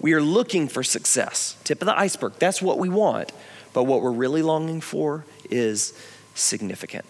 we 0.00 0.12
are 0.12 0.22
looking 0.22 0.68
for 0.68 0.82
success, 0.82 1.56
tip 1.64 1.82
of 1.82 1.86
the 1.86 1.98
iceberg. 1.98 2.34
That's 2.38 2.62
what 2.62 2.78
we 2.78 2.88
want, 2.88 3.32
but 3.72 3.84
what 3.84 4.00
we're 4.00 4.12
really 4.12 4.42
longing 4.42 4.80
for 4.80 5.24
is 5.50 5.92
significant. 6.34 7.04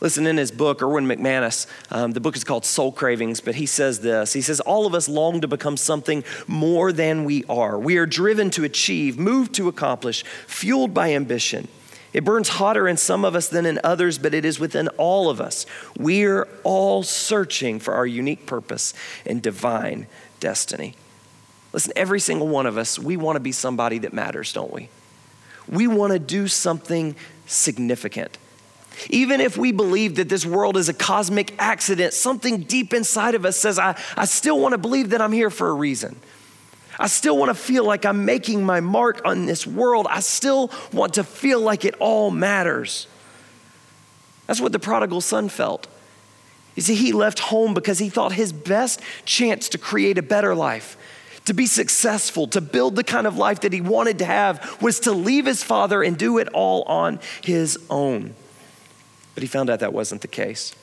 Listen, 0.00 0.26
in 0.26 0.36
his 0.36 0.50
book, 0.50 0.82
Erwin 0.82 1.06
McManus, 1.06 1.66
um, 1.90 2.12
the 2.12 2.20
book 2.20 2.36
is 2.36 2.44
called 2.44 2.66
Soul 2.66 2.92
Cravings, 2.92 3.40
but 3.40 3.54
he 3.54 3.64
says 3.64 4.00
this. 4.00 4.34
He 4.34 4.42
says, 4.42 4.60
All 4.60 4.86
of 4.86 4.94
us 4.94 5.08
long 5.08 5.40
to 5.40 5.48
become 5.48 5.78
something 5.78 6.22
more 6.46 6.92
than 6.92 7.24
we 7.24 7.44
are. 7.44 7.78
We 7.78 7.96
are 7.96 8.04
driven 8.04 8.50
to 8.50 8.64
achieve, 8.64 9.18
moved 9.18 9.54
to 9.54 9.68
accomplish, 9.68 10.22
fueled 10.46 10.92
by 10.92 11.12
ambition. 11.14 11.68
It 12.12 12.24
burns 12.24 12.48
hotter 12.48 12.86
in 12.86 12.98
some 12.98 13.24
of 13.24 13.34
us 13.34 13.48
than 13.48 13.64
in 13.64 13.80
others, 13.82 14.18
but 14.18 14.34
it 14.34 14.44
is 14.44 14.60
within 14.60 14.88
all 14.96 15.30
of 15.30 15.40
us. 15.40 15.64
We're 15.98 16.46
all 16.62 17.02
searching 17.02 17.78
for 17.78 17.94
our 17.94 18.06
unique 18.06 18.46
purpose 18.46 18.92
and 19.24 19.42
divine 19.42 20.06
destiny. 20.40 20.94
Listen, 21.72 21.92
every 21.96 22.20
single 22.20 22.48
one 22.48 22.66
of 22.66 22.78
us, 22.78 22.98
we 22.98 23.16
want 23.16 23.36
to 23.36 23.40
be 23.40 23.52
somebody 23.52 23.98
that 23.98 24.12
matters, 24.12 24.52
don't 24.52 24.72
we? 24.72 24.88
We 25.68 25.86
want 25.86 26.12
to 26.12 26.18
do 26.18 26.48
something 26.48 27.16
significant. 27.46 28.38
Even 29.10 29.40
if 29.40 29.56
we 29.56 29.72
believe 29.72 30.16
that 30.16 30.28
this 30.28 30.46
world 30.46 30.76
is 30.76 30.88
a 30.88 30.94
cosmic 30.94 31.54
accident, 31.58 32.12
something 32.14 32.62
deep 32.62 32.94
inside 32.94 33.34
of 33.34 33.44
us 33.44 33.56
says, 33.56 33.78
I, 33.78 33.98
I 34.16 34.24
still 34.24 34.58
want 34.58 34.72
to 34.72 34.78
believe 34.78 35.10
that 35.10 35.20
I'm 35.20 35.32
here 35.32 35.50
for 35.50 35.68
a 35.68 35.74
reason. 35.74 36.16
I 36.98 37.08
still 37.08 37.36
want 37.36 37.50
to 37.50 37.54
feel 37.54 37.84
like 37.84 38.06
I'm 38.06 38.24
making 38.24 38.64
my 38.64 38.80
mark 38.80 39.20
on 39.24 39.46
this 39.46 39.66
world. 39.66 40.06
I 40.08 40.20
still 40.20 40.70
want 40.92 41.14
to 41.14 41.24
feel 41.24 41.60
like 41.60 41.84
it 41.84 41.94
all 41.98 42.30
matters. 42.30 43.06
That's 44.46 44.60
what 44.60 44.72
the 44.72 44.78
prodigal 44.78 45.20
son 45.20 45.48
felt. 45.48 45.86
You 46.74 46.82
see, 46.82 46.94
he 46.94 47.12
left 47.12 47.38
home 47.38 47.74
because 47.74 47.98
he 47.98 48.08
thought 48.08 48.32
his 48.32 48.52
best 48.52 49.00
chance 49.24 49.68
to 49.70 49.78
create 49.78 50.18
a 50.18 50.22
better 50.22 50.54
life, 50.54 50.96
to 51.46 51.54
be 51.54 51.66
successful, 51.66 52.46
to 52.48 52.60
build 52.60 52.96
the 52.96 53.04
kind 53.04 53.26
of 53.26 53.36
life 53.36 53.60
that 53.60 53.72
he 53.72 53.80
wanted 53.80 54.18
to 54.18 54.24
have 54.24 54.80
was 54.80 55.00
to 55.00 55.12
leave 55.12 55.46
his 55.46 55.62
father 55.62 56.02
and 56.02 56.16
do 56.16 56.38
it 56.38 56.48
all 56.48 56.82
on 56.82 57.18
his 57.42 57.78
own. 57.90 58.34
But 59.36 59.44
he 59.44 59.48
found 59.48 59.70
out 59.70 59.78
that 59.80 59.92
wasn't 59.92 60.22
the 60.22 60.28
case. 60.28 60.74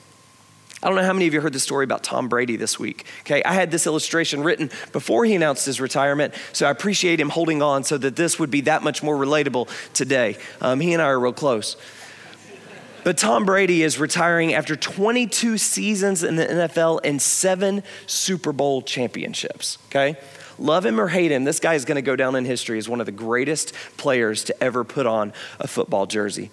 I 0.83 0.87
don't 0.87 0.95
know 0.95 1.03
how 1.03 1.13
many 1.13 1.27
of 1.27 1.33
you 1.33 1.41
heard 1.41 1.53
the 1.53 1.59
story 1.59 1.85
about 1.85 2.03
Tom 2.03 2.27
Brady 2.27 2.55
this 2.55 2.77
week. 2.77 3.05
Okay, 3.21 3.41
I 3.43 3.53
had 3.53 3.71
this 3.71 3.87
illustration 3.87 4.43
written 4.43 4.69
before 4.91 5.25
he 5.25 5.33
announced 5.33 5.65
his 5.65 5.81
retirement, 5.81 6.33
so 6.51 6.67
I 6.67 6.71
appreciate 6.71 7.19
him 7.19 7.29
holding 7.29 7.61
on 7.61 7.83
so 7.83 7.97
that 7.97 8.15
this 8.15 8.37
would 8.37 8.51
be 8.51 8.61
that 8.61 8.83
much 8.83 9.01
more 9.01 9.15
relatable 9.15 9.69
today. 9.93 10.37
Um, 10.61 10.79
he 10.79 10.93
and 10.93 11.01
I 11.01 11.05
are 11.05 11.19
real 11.19 11.33
close. 11.33 11.77
But 13.03 13.17
Tom 13.17 13.45
Brady 13.45 13.81
is 13.81 13.97
retiring 13.97 14.53
after 14.53 14.75
22 14.75 15.57
seasons 15.57 16.23
in 16.23 16.35
the 16.35 16.45
NFL 16.45 17.01
and 17.03 17.21
seven 17.21 17.83
Super 18.05 18.53
Bowl 18.53 18.81
championships. 18.81 19.77
Okay? 19.87 20.15
Love 20.59 20.85
him 20.85 20.99
or 20.99 21.07
hate 21.07 21.31
him, 21.31 21.45
this 21.45 21.59
guy 21.59 21.73
is 21.73 21.85
going 21.85 21.95
to 21.95 22.01
go 22.01 22.15
down 22.15 22.35
in 22.35 22.45
history 22.45 22.77
as 22.77 22.87
one 22.87 22.99
of 22.99 23.05
the 23.05 23.11
greatest 23.11 23.73
players 23.97 24.43
to 24.45 24.63
ever 24.63 24.83
put 24.83 25.05
on 25.05 25.33
a 25.59 25.67
football 25.67 26.05
jersey. 26.05 26.51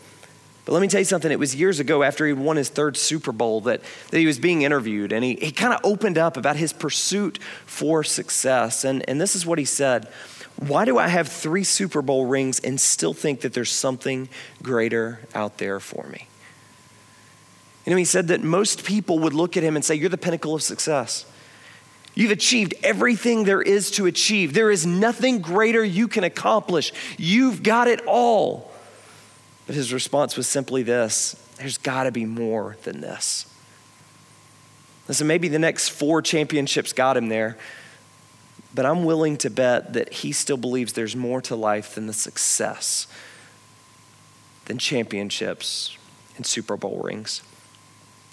But 0.64 0.72
let 0.72 0.82
me 0.82 0.88
tell 0.88 1.00
you 1.00 1.06
something. 1.06 1.32
It 1.32 1.38
was 1.38 1.54
years 1.54 1.80
ago 1.80 2.02
after 2.02 2.26
he 2.26 2.32
won 2.32 2.56
his 2.56 2.68
third 2.68 2.96
Super 2.96 3.32
Bowl 3.32 3.62
that, 3.62 3.80
that 4.10 4.18
he 4.18 4.26
was 4.26 4.38
being 4.38 4.62
interviewed, 4.62 5.12
and 5.12 5.24
he, 5.24 5.36
he 5.36 5.50
kind 5.50 5.72
of 5.72 5.80
opened 5.84 6.18
up 6.18 6.36
about 6.36 6.56
his 6.56 6.72
pursuit 6.72 7.38
for 7.66 8.04
success. 8.04 8.84
And, 8.84 9.08
and 9.08 9.20
this 9.20 9.34
is 9.34 9.46
what 9.46 9.58
he 9.58 9.64
said 9.64 10.06
Why 10.56 10.84
do 10.84 10.98
I 10.98 11.08
have 11.08 11.28
three 11.28 11.64
Super 11.64 12.02
Bowl 12.02 12.26
rings 12.26 12.60
and 12.60 12.80
still 12.80 13.14
think 13.14 13.40
that 13.40 13.54
there's 13.54 13.72
something 13.72 14.28
greater 14.62 15.20
out 15.34 15.58
there 15.58 15.80
for 15.80 16.06
me? 16.08 16.28
You 17.86 17.90
know, 17.90 17.96
he 17.96 18.04
said 18.04 18.28
that 18.28 18.42
most 18.42 18.84
people 18.84 19.18
would 19.20 19.32
look 19.32 19.56
at 19.56 19.62
him 19.62 19.76
and 19.76 19.84
say, 19.84 19.94
You're 19.94 20.10
the 20.10 20.18
pinnacle 20.18 20.54
of 20.54 20.62
success. 20.62 21.24
You've 22.14 22.32
achieved 22.32 22.74
everything 22.82 23.44
there 23.44 23.62
is 23.62 23.90
to 23.92 24.06
achieve. 24.06 24.52
There 24.52 24.70
is 24.70 24.84
nothing 24.84 25.40
greater 25.40 25.82
you 25.82 26.08
can 26.08 26.24
accomplish. 26.24 26.92
You've 27.16 27.62
got 27.62 27.88
it 27.88 28.02
all. 28.06 28.69
But 29.70 29.76
his 29.76 29.92
response 29.92 30.36
was 30.36 30.48
simply 30.48 30.82
this 30.82 31.36
there's 31.58 31.78
got 31.78 32.02
to 32.02 32.10
be 32.10 32.24
more 32.24 32.76
than 32.82 33.00
this. 33.00 33.46
Listen, 35.06 35.28
maybe 35.28 35.46
the 35.46 35.60
next 35.60 35.90
four 35.90 36.22
championships 36.22 36.92
got 36.92 37.16
him 37.16 37.28
there, 37.28 37.56
but 38.74 38.84
I'm 38.84 39.04
willing 39.04 39.36
to 39.36 39.48
bet 39.48 39.92
that 39.92 40.12
he 40.12 40.32
still 40.32 40.56
believes 40.56 40.94
there's 40.94 41.14
more 41.14 41.40
to 41.42 41.54
life 41.54 41.94
than 41.94 42.08
the 42.08 42.12
success, 42.12 43.06
than 44.64 44.78
championships 44.78 45.96
and 46.36 46.44
Super 46.44 46.76
Bowl 46.76 47.00
rings. 47.04 47.40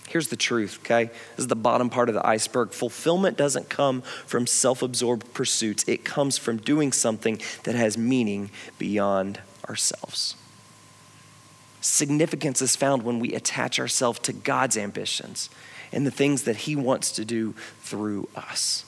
Here's 0.08 0.30
the 0.30 0.38
truth, 0.38 0.80
okay? 0.80 1.04
This 1.04 1.44
is 1.44 1.48
the 1.50 1.56
bottom 1.56 1.92
part 1.92 2.10
of 2.10 2.16
the 2.16 2.26
iceberg. 2.26 2.72
Fulfillment 2.72 3.38
doesn't 3.38 3.70
come 3.70 4.02
from 4.02 4.48
self 4.48 4.82
absorbed 4.82 5.36
pursuits, 5.36 5.84
it 5.88 6.04
comes 6.04 6.40
from 6.40 6.58
doing 6.58 6.92
something 6.92 7.40
that 7.62 7.76
has 7.76 7.96
meaning 7.96 8.50
beyond 8.80 9.40
ourselves. 9.70 10.36
Significance 11.82 12.62
is 12.62 12.76
found 12.76 13.04
when 13.04 13.20
we 13.20 13.34
attach 13.34 13.80
ourselves 13.80 14.20
to 14.20 14.34
God's 14.34 14.78
ambitions 14.78 15.50
and 15.92 16.06
the 16.06 16.12
things 16.12 16.44
that 16.44 16.58
He 16.58 16.76
wants 16.76 17.12
to 17.14 17.26
do 17.26 17.54
through 17.82 18.28
us. 18.36 18.84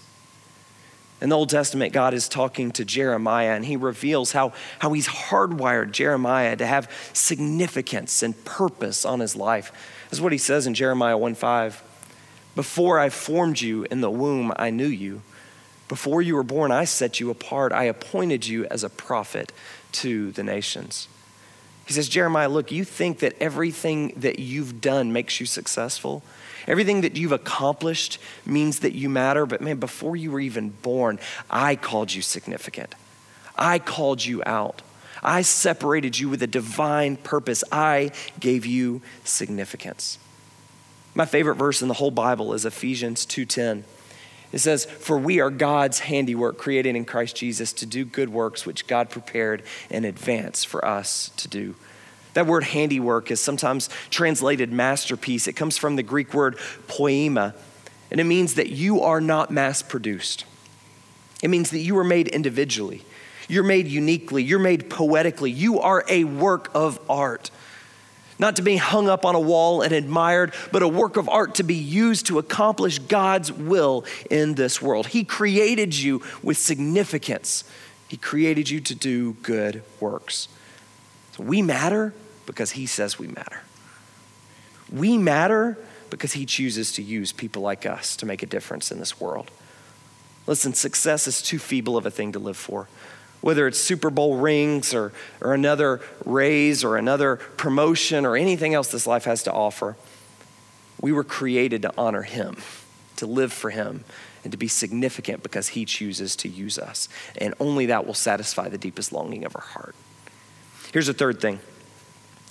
In 1.21 1.29
the 1.29 1.35
Old 1.35 1.49
Testament, 1.49 1.91
God 1.91 2.13
is 2.13 2.29
talking 2.29 2.71
to 2.71 2.85
Jeremiah, 2.85 3.51
and 3.51 3.65
he 3.65 3.75
reveals 3.75 4.31
how, 4.31 4.53
how 4.79 4.93
he's 4.93 5.07
hardwired 5.07 5.91
Jeremiah 5.91 6.55
to 6.55 6.65
have 6.65 6.89
significance 7.11 8.23
and 8.23 8.41
purpose 8.45 9.03
on 9.03 9.19
his 9.19 9.35
life. 9.35 9.73
This 10.09 10.19
is 10.19 10.21
what 10.21 10.31
he 10.31 10.37
says 10.37 10.65
in 10.65 10.73
Jeremiah 10.73 11.17
1 11.17 11.35
5. 11.35 11.83
Before 12.55 12.99
I 12.99 13.09
formed 13.09 13.59
you 13.59 13.85
in 13.91 14.01
the 14.01 14.09
womb, 14.09 14.53
I 14.55 14.69
knew 14.69 14.87
you. 14.87 15.21
Before 15.89 16.21
you 16.21 16.35
were 16.35 16.43
born, 16.43 16.71
I 16.71 16.85
set 16.85 17.19
you 17.19 17.29
apart. 17.29 17.73
I 17.73 17.85
appointed 17.85 18.47
you 18.47 18.65
as 18.65 18.83
a 18.83 18.89
prophet 18.89 19.51
to 19.93 20.31
the 20.31 20.43
nations. 20.43 21.09
He 21.89 21.93
says, 21.93 22.07
Jeremiah, 22.07 22.49
look, 22.49 22.71
you 22.71 22.83
think 22.83 23.17
that 23.21 23.33
everything 23.41 24.13
that 24.17 24.37
you've 24.37 24.79
done 24.79 25.11
makes 25.11 25.39
you 25.39 25.47
successful. 25.47 26.21
Everything 26.67 27.01
that 27.01 27.17
you've 27.17 27.31
accomplished 27.31 28.19
means 28.45 28.81
that 28.81 28.93
you 28.93 29.09
matter, 29.09 29.47
but 29.47 29.59
man, 29.59 29.77
before 29.77 30.15
you 30.15 30.29
were 30.29 30.39
even 30.39 30.69
born, 30.69 31.17
I 31.49 31.75
called 31.75 32.13
you 32.13 32.21
significant. 32.21 32.93
I 33.55 33.79
called 33.79 34.23
you 34.23 34.43
out. 34.45 34.83
I 35.23 35.41
separated 35.41 36.19
you 36.19 36.29
with 36.29 36.43
a 36.43 36.47
divine 36.47 37.15
purpose. 37.15 37.63
I 37.71 38.11
gave 38.39 38.67
you 38.67 39.01
significance. 39.23 40.19
My 41.15 41.25
favorite 41.25 41.55
verse 41.55 41.81
in 41.81 41.87
the 41.87 41.95
whole 41.95 42.11
Bible 42.11 42.53
is 42.53 42.65
Ephesians 42.65 43.25
2:10. 43.25 43.83
It 44.51 44.59
says, 44.59 44.85
For 44.85 45.17
we 45.17 45.39
are 45.39 45.49
God's 45.49 45.99
handiwork, 45.99 46.57
created 46.57 46.95
in 46.95 47.05
Christ 47.05 47.35
Jesus 47.35 47.71
to 47.73 47.85
do 47.85 48.05
good 48.05 48.29
works 48.29 48.65
which 48.65 48.87
God 48.87 49.09
prepared 49.09 49.63
in 49.89 50.05
advance 50.05 50.63
for 50.63 50.83
us 50.83 51.29
to 51.37 51.47
do. 51.47 51.75
That 52.33 52.47
word 52.47 52.63
handiwork 52.63 53.31
is 53.31 53.39
sometimes 53.39 53.89
translated 54.09 54.71
masterpiece. 54.71 55.47
It 55.47 55.53
comes 55.53 55.77
from 55.77 55.95
the 55.95 56.03
Greek 56.03 56.33
word 56.33 56.57
poema, 56.87 57.53
and 58.11 58.19
it 58.19 58.25
means 58.25 58.55
that 58.55 58.69
you 58.69 59.01
are 59.01 59.21
not 59.21 59.51
mass 59.51 59.81
produced. 59.81 60.45
It 61.41 61.49
means 61.49 61.71
that 61.71 61.79
you 61.79 61.97
are 61.97 62.03
made 62.03 62.27
individually, 62.27 63.03
you're 63.47 63.63
made 63.63 63.87
uniquely, 63.87 64.43
you're 64.43 64.59
made 64.59 64.89
poetically, 64.89 65.51
you 65.51 65.79
are 65.79 66.03
a 66.09 66.23
work 66.23 66.69
of 66.73 66.99
art 67.09 67.49
not 68.39 68.55
to 68.55 68.61
be 68.61 68.77
hung 68.77 69.09
up 69.09 69.25
on 69.25 69.35
a 69.35 69.39
wall 69.39 69.81
and 69.81 69.93
admired, 69.93 70.53
but 70.71 70.81
a 70.81 70.87
work 70.87 71.17
of 71.17 71.27
art 71.27 71.55
to 71.55 71.63
be 71.63 71.75
used 71.75 72.27
to 72.27 72.39
accomplish 72.39 72.97
God's 72.97 73.51
will 73.51 74.05
in 74.31 74.55
this 74.55 74.81
world. 74.81 75.07
He 75.07 75.25
created 75.25 75.95
you 75.95 76.23
with 76.41 76.57
significance, 76.57 77.65
He 78.07 78.17
created 78.17 78.69
you 78.69 78.79
to 78.79 78.95
do 78.95 79.33
good 79.43 79.83
works. 79.99 80.47
So 81.33 81.43
we 81.43 81.61
matter 81.61 82.13
because 82.45 82.71
He 82.71 82.85
says 82.85 83.19
we 83.19 83.27
matter. 83.27 83.61
We 84.91 85.17
matter 85.17 85.77
because 86.09 86.33
He 86.33 86.45
chooses 86.45 86.93
to 86.93 87.03
use 87.03 87.33
people 87.33 87.61
like 87.61 87.85
us 87.85 88.15
to 88.17 88.25
make 88.25 88.41
a 88.41 88.47
difference 88.47 88.91
in 88.91 88.99
this 88.99 89.19
world. 89.19 89.51
Listen, 90.47 90.73
success 90.73 91.27
is 91.27 91.43
too 91.43 91.59
feeble 91.59 91.97
of 91.97 92.07
a 92.07 92.11
thing 92.11 92.31
to 92.31 92.39
live 92.39 92.57
for 92.57 92.87
whether 93.41 93.67
it's 93.67 93.79
Super 93.79 94.09
Bowl 94.09 94.37
rings 94.37 94.93
or, 94.93 95.13
or 95.41 95.53
another 95.53 96.01
raise 96.25 96.83
or 96.83 96.97
another 96.97 97.37
promotion 97.57 98.25
or 98.25 98.35
anything 98.35 98.73
else 98.73 98.89
this 98.89 99.07
life 99.07 99.25
has 99.25 99.43
to 99.43 99.53
offer, 99.53 99.95
we 101.01 101.11
were 101.11 101.23
created 101.23 101.81
to 101.83 101.93
honor 101.97 102.23
Him, 102.23 102.57
to 103.15 103.25
live 103.25 103.53
for 103.53 103.69
Him, 103.69 104.03
and 104.43 104.51
to 104.51 104.57
be 104.57 104.67
significant 104.67 105.43
because 105.43 105.69
He 105.69 105.85
chooses 105.85 106.35
to 106.37 106.49
use 106.49 106.77
us. 106.77 107.07
And 107.37 107.53
only 107.59 107.85
that 107.87 108.05
will 108.05 108.13
satisfy 108.13 108.67
the 108.69 108.77
deepest 108.77 109.13
longing 109.13 109.45
of 109.45 109.55
our 109.55 109.61
heart. 109.61 109.95
Here's 110.91 111.07
the 111.07 111.13
third 111.13 111.39
thing. 111.39 111.59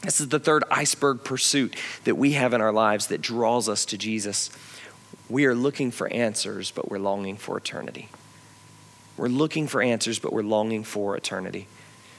This 0.03 0.21
is 0.21 0.29
the 0.29 0.39
third 0.39 0.63
iceberg 0.71 1.25
pursuit 1.25 1.75
that 2.05 2.15
we 2.15 2.33
have 2.33 2.55
in 2.55 2.61
our 2.61 2.73
lives 2.73 3.09
that 3.09 3.21
draws 3.21 3.69
us 3.69 3.85
to 3.87 3.99
Jesus. 3.99 4.51
We 5.29 5.45
are 5.47 5.55
looking 5.55 5.91
for 5.91 6.11
answers, 6.13 6.71
but 6.71 6.89
we're 6.89 7.01
longing 7.01 7.37
for 7.37 7.59
eternity. 7.59 8.09
We're 9.19 9.29
looking 9.29 9.67
for 9.67 9.83
answers, 9.83 10.19
but 10.19 10.33
we're 10.33 10.43
longing 10.43 10.85
for 10.85 11.17
eternity. 11.17 11.67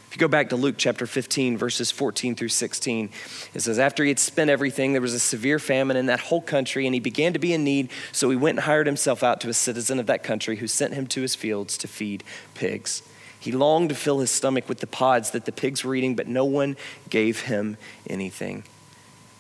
If 0.09 0.15
you 0.15 0.19
go 0.19 0.27
back 0.27 0.49
to 0.49 0.55
Luke 0.55 0.75
chapter 0.77 1.05
15, 1.05 1.55
verses 1.57 1.91
14 1.91 2.35
through 2.35 2.49
16, 2.49 3.09
it 3.53 3.61
says, 3.61 3.77
After 3.77 4.03
he 4.03 4.09
had 4.09 4.17
spent 4.17 4.49
everything, 4.49 4.91
there 4.91 5.03
was 5.03 5.13
a 5.13 5.19
severe 5.19 5.59
famine 5.59 5.95
in 5.95 6.07
that 6.07 6.19
whole 6.19 6.41
country, 6.41 6.87
and 6.87 6.95
he 6.95 6.99
began 6.99 7.31
to 7.33 7.39
be 7.39 7.53
in 7.53 7.63
need. 7.63 7.89
So 8.11 8.31
he 8.31 8.35
went 8.35 8.57
and 8.57 8.65
hired 8.65 8.87
himself 8.87 9.21
out 9.23 9.39
to 9.41 9.49
a 9.49 9.53
citizen 9.53 9.99
of 9.99 10.07
that 10.07 10.23
country 10.23 10.57
who 10.57 10.67
sent 10.67 10.95
him 10.95 11.05
to 11.07 11.21
his 11.21 11.35
fields 11.35 11.77
to 11.77 11.87
feed 11.87 12.23
pigs. 12.55 13.03
He 13.39 13.51
longed 13.51 13.89
to 13.89 13.95
fill 13.95 14.19
his 14.19 14.31
stomach 14.31 14.67
with 14.67 14.79
the 14.79 14.87
pods 14.87 15.31
that 15.31 15.45
the 15.45 15.51
pigs 15.51 15.83
were 15.83 15.95
eating, 15.95 16.15
but 16.15 16.27
no 16.27 16.43
one 16.43 16.75
gave 17.09 17.41
him 17.41 17.77
anything. 18.09 18.63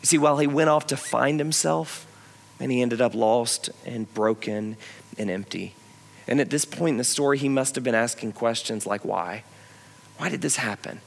You 0.01 0.05
see, 0.05 0.17
while 0.19 0.37
he 0.37 0.47
went 0.47 0.69
off 0.69 0.85
to 0.87 0.97
find 0.97 1.39
himself, 1.39 2.05
and 2.59 2.71
he 2.71 2.81
ended 2.81 3.01
up 3.01 3.15
lost 3.15 3.71
and 3.85 4.13
broken 4.13 4.77
and 5.17 5.31
empty. 5.31 5.73
And 6.29 6.39
at 6.39 6.51
this 6.51 6.63
point 6.63 6.93
in 6.93 6.97
the 6.97 7.03
story, 7.03 7.39
he 7.39 7.49
must 7.49 7.73
have 7.73 7.83
been 7.83 7.95
asking 7.95 8.33
questions 8.33 8.85
like, 8.85 9.03
why? 9.03 9.43
Why 10.17 10.29
did 10.29 10.41
this 10.41 10.57
happen? 10.57 11.01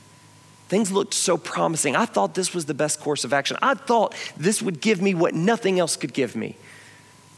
Things 0.69 0.91
looked 0.91 1.15
so 1.15 1.37
promising. 1.37 1.95
I 1.95 2.07
thought 2.07 2.35
this 2.35 2.53
was 2.53 2.65
the 2.65 2.75
best 2.75 2.99
course 2.99 3.23
of 3.23 3.33
action. 3.33 3.57
I 3.63 3.75
thought 3.75 4.17
this 4.37 4.61
would 4.61 4.81
give 4.81 5.01
me 5.01 5.15
what 5.15 5.33
nothing 5.33 5.79
else 5.79 5.95
could 5.97 6.13
give 6.13 6.35
me. 6.35 6.57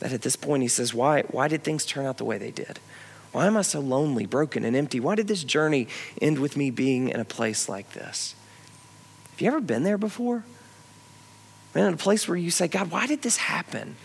That 0.00 0.12
at 0.12 0.22
this 0.22 0.34
point, 0.34 0.62
he 0.62 0.68
says, 0.68 0.94
Why, 0.94 1.22
why 1.22 1.46
did 1.46 1.62
things 1.62 1.84
turn 1.84 2.06
out 2.06 2.16
the 2.16 2.24
way 2.24 2.38
they 2.38 2.50
did? 2.50 2.78
Why 3.32 3.46
am 3.46 3.56
I 3.56 3.62
so 3.62 3.80
lonely, 3.80 4.24
broken, 4.24 4.64
and 4.64 4.74
empty? 4.74 4.98
Why 4.98 5.14
did 5.14 5.28
this 5.28 5.44
journey 5.44 5.88
end 6.22 6.38
with 6.38 6.56
me 6.56 6.70
being 6.70 7.08
in 7.10 7.20
a 7.20 7.24
place 7.24 7.68
like 7.68 7.92
this? 7.92 8.34
Have 9.32 9.40
you 9.40 9.48
ever 9.48 9.60
been 9.60 9.82
there 9.82 9.98
before? 9.98 10.44
Man, 11.74 11.88
in 11.88 11.94
a 11.94 11.98
place 11.98 12.28
where 12.28 12.36
you 12.36 12.50
say, 12.50 12.68
God, 12.68 12.90
why 12.90 13.06
did 13.06 13.22
this 13.22 13.36
happen? 13.36 13.96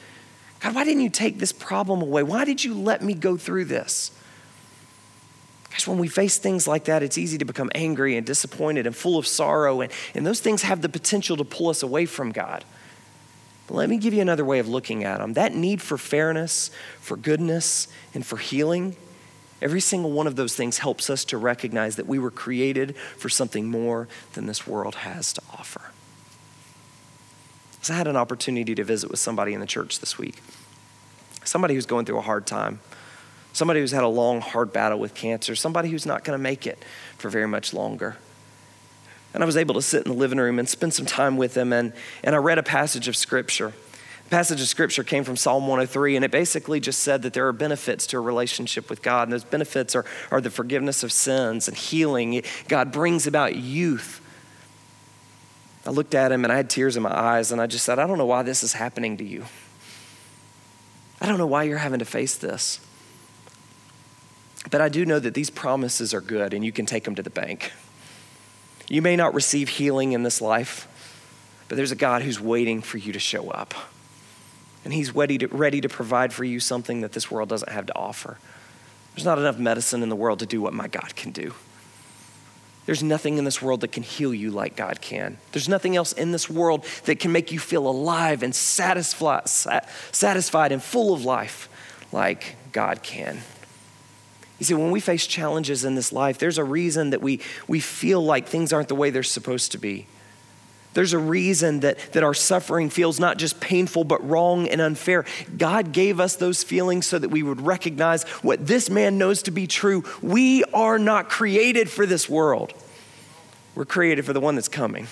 God, 0.60 0.76
why 0.76 0.84
didn't 0.84 1.02
you 1.02 1.10
take 1.10 1.40
this 1.40 1.52
problem 1.52 2.02
away? 2.02 2.24
Why 2.24 2.46
did 2.46 2.64
you 2.64 2.74
let 2.74 3.02
me 3.02 3.14
go 3.14 3.38
through 3.38 3.66
this? 3.66 4.12
Because 5.70 5.88
when 5.88 6.00
we 6.00 6.08
face 6.08 6.38
things 6.38 6.68
like 6.68 6.86
that, 6.86 7.04
it's 7.04 7.18
easy 7.18 7.38
to 7.38 7.46
become 7.46 7.72
angry 7.74 8.18
and 8.18 8.26
disappointed 8.26 8.86
and 8.86 8.96
full 8.96 9.18
of 9.18 9.26
sorrow, 9.26 9.82
and, 9.82 9.92
and 10.14 10.26
those 10.26 10.42
things 10.42 10.64
have 10.64 10.82
the 10.82 10.90
potential 10.90 11.38
to 11.38 11.46
pull 11.46 11.70
us 11.70 11.84
away 11.84 12.06
from 12.06 12.32
God. 12.32 12.66
But 13.68 13.76
let 13.76 13.90
me 13.90 13.98
give 13.98 14.14
you 14.14 14.22
another 14.22 14.44
way 14.44 14.60
of 14.60 14.68
looking 14.68 15.04
at 15.04 15.20
them. 15.20 15.34
That 15.34 15.54
need 15.54 15.82
for 15.82 15.98
fairness, 15.98 16.72
for 17.00 17.16
goodness, 17.16 17.88
and 18.14 18.26
for 18.26 18.38
healing, 18.38 18.96
every 19.62 19.80
single 19.80 20.12
one 20.12 20.26
of 20.26 20.36
those 20.36 20.56
things 20.56 20.80
helps 20.80 21.10
us 21.10 21.24
to 21.26 21.38
recognize 21.38 21.96
that 21.98 22.08
we 22.08 22.18
were 22.18 22.32
created 22.32 22.98
for 22.98 23.30
something 23.30 23.70
more 23.70 24.08
than 24.34 24.48
this 24.48 24.66
world 24.66 24.96
has 24.96 25.32
to 25.34 25.42
offer. 25.54 25.92
So 27.90 27.96
I 27.96 27.98
had 27.98 28.08
an 28.08 28.16
opportunity 28.16 28.76
to 28.76 28.84
visit 28.84 29.10
with 29.10 29.20
somebody 29.20 29.56
in 29.56 29.60
the 29.60 29.66
church 29.66 30.00
this 30.00 30.16
week, 30.16 30.44
somebody 31.44 31.74
who's 31.74 31.88
going 31.88 32.06
through 32.06 32.20
a 32.20 32.22
hard 32.22 32.46
time 32.46 32.80
somebody 33.52 33.80
who's 33.80 33.92
had 33.92 34.04
a 34.04 34.08
long, 34.08 34.42
hard 34.42 34.72
battle 34.72 35.00
with 35.00 35.14
cancer, 35.14 35.56
somebody 35.56 35.90
who's 35.90 36.06
not 36.06 36.24
going 36.24 36.38
to 36.38 36.42
make 36.42 36.68
it 36.68 36.84
for 37.18 37.30
very 37.30 37.48
much 37.48 37.74
longer. 37.74 38.16
And 39.34 39.44
I 39.44 39.46
was 39.46 39.58
able 39.58 39.76
to 39.76 39.82
sit 39.82 40.06
in 40.06 40.12
the 40.12 40.18
living 40.18 40.40
room 40.40 40.60
and 40.60 40.70
spend 40.70 40.94
some 40.94 41.06
time 41.06 41.36
with 41.36 41.56
them, 41.56 41.74
and, 41.74 41.92
and 42.24 42.36
I 42.36 42.38
read 42.38 42.58
a 42.58 42.64
passage 42.64 43.08
of 43.08 43.16
scripture. 43.16 43.74
The 44.24 44.30
passage 44.30 44.62
of 44.62 44.68
scripture 44.68 45.04
came 45.04 45.24
from 45.24 45.36
Psalm 45.36 45.64
103, 45.64 46.16
and 46.16 46.24
it 46.24 46.32
basically 46.32 46.80
just 46.80 47.00
said 47.00 47.24
that 47.24 47.34
there 47.34 47.48
are 47.48 47.54
benefits 47.54 48.08
to 48.08 48.18
a 48.18 48.22
relationship 48.22 48.90
with 48.90 49.02
God, 49.02 49.24
and 49.24 49.34
those 49.34 49.44
benefits 49.44 49.96
are, 49.96 50.06
are 50.32 50.42
the 50.42 50.52
forgiveness 50.52 51.04
of 51.04 51.12
sins 51.12 51.68
and 51.68 51.76
healing. 51.76 52.44
God 52.68 52.92
brings 52.92 53.28
about 53.28 53.56
youth. 53.56 54.22
I 55.90 55.92
looked 55.92 56.14
at 56.14 56.32
him 56.32 56.44
and 56.44 56.54
I 56.54 56.56
had 56.56 56.70
tears 56.70 56.98
in 56.98 57.02
my 57.02 57.20
eyes, 57.20 57.52
and 57.52 57.60
I 57.60 57.66
just 57.66 57.84
said, 57.84 57.98
I 57.98 58.06
don't 58.06 58.20
know 58.20 58.26
why 58.28 58.44
this 58.44 58.62
is 58.62 58.74
happening 58.74 59.18
to 59.18 59.24
you. 59.24 59.46
I 61.20 61.26
don't 61.26 61.40
know 61.40 61.48
why 61.48 61.64
you're 61.64 61.80
having 61.80 61.98
to 61.98 62.06
face 62.06 62.38
this. 62.38 62.80
But 64.70 64.82
I 64.82 64.90
do 64.90 65.04
know 65.04 65.18
that 65.18 65.34
these 65.34 65.50
promises 65.50 66.14
are 66.14 66.22
good 66.22 66.54
and 66.54 66.64
you 66.64 66.72
can 66.72 66.86
take 66.86 67.06
them 67.06 67.16
to 67.16 67.24
the 67.24 67.32
bank. 67.32 67.72
You 68.88 69.02
may 69.02 69.16
not 69.16 69.34
receive 69.34 69.68
healing 69.68 70.12
in 70.12 70.22
this 70.22 70.42
life, 70.42 70.88
but 71.68 71.76
there's 71.76 71.92
a 71.92 71.96
God 71.96 72.22
who's 72.22 72.40
waiting 72.40 72.84
for 72.84 73.00
you 73.00 73.12
to 73.12 73.20
show 73.20 73.50
up. 73.50 73.74
And 74.86 74.94
He's 74.94 75.16
ready 75.16 75.40
to, 75.40 75.48
ready 75.48 75.82
to 75.82 75.90
provide 75.90 76.34
for 76.34 76.44
you 76.44 76.60
something 76.60 77.02
that 77.02 77.14
this 77.14 77.32
world 77.32 77.50
doesn't 77.50 77.72
have 77.72 77.88
to 77.88 77.98
offer. 77.98 78.38
There's 79.16 79.26
not 79.26 79.40
enough 79.40 79.58
medicine 79.58 80.04
in 80.04 80.10
the 80.10 80.16
world 80.16 80.38
to 80.38 80.46
do 80.46 80.62
what 80.62 80.74
my 80.74 80.88
God 80.88 81.16
can 81.16 81.32
do. 81.32 81.56
There's 82.90 83.04
nothing 83.04 83.38
in 83.38 83.44
this 83.44 83.62
world 83.62 83.82
that 83.82 83.92
can 83.92 84.02
heal 84.02 84.34
you 84.34 84.50
like 84.50 84.76
God 84.76 85.00
can. 85.00 85.38
There's 85.52 85.70
nothing 85.70 85.96
else 85.96 86.12
in 86.12 86.32
this 86.32 86.50
world 86.50 86.84
that 87.06 87.20
can 87.20 87.32
make 87.32 87.52
you 87.52 87.60
feel 87.60 87.88
alive 87.88 88.42
and 88.42 88.56
satisfied, 88.56 89.48
satisfied 90.12 90.72
and 90.72 90.82
full 90.82 91.14
of 91.14 91.24
life 91.24 91.70
like 92.12 92.56
God 92.72 93.04
can. 93.04 93.42
You 94.58 94.66
see, 94.66 94.74
when 94.74 94.90
we 94.90 95.02
face 95.02 95.28
challenges 95.28 95.86
in 95.86 95.94
this 95.94 96.12
life, 96.12 96.40
there's 96.40 96.58
a 96.58 96.64
reason 96.64 97.12
that 97.12 97.22
we, 97.22 97.42
we 97.68 97.80
feel 97.80 98.26
like 98.26 98.48
things 98.48 98.74
aren't 98.74 98.88
the 98.88 98.96
way 98.96 99.12
they're 99.12 99.22
supposed 99.22 99.72
to 99.74 99.78
be. 99.78 100.08
There's 100.94 101.14
a 101.14 101.20
reason 101.20 101.82
that, 101.82 102.00
that 102.14 102.24
our 102.24 102.34
suffering 102.34 102.90
feels 102.90 103.20
not 103.20 103.38
just 103.38 103.60
painful, 103.60 104.06
but 104.06 104.28
wrong 104.28 104.68
and 104.68 104.82
unfair. 104.82 105.24
God 105.56 105.92
gave 105.92 106.20
us 106.20 106.36
those 106.36 106.64
feelings 106.64 107.06
so 107.06 107.20
that 107.20 107.30
we 107.30 107.44
would 107.44 107.62
recognize 107.62 108.24
what 108.42 108.66
this 108.66 108.90
man 108.90 109.18
knows 109.18 109.44
to 109.44 109.52
be 109.52 109.68
true. 109.68 110.04
We 110.22 110.64
are 110.74 110.98
not 110.98 111.30
created 111.30 111.90
for 111.90 112.06
this 112.06 112.28
world, 112.28 112.74
we're 113.76 113.86
created 113.86 114.26
for 114.26 114.34
the 114.34 114.40
one 114.40 114.56
that's 114.56 114.68
coming. 114.68 115.08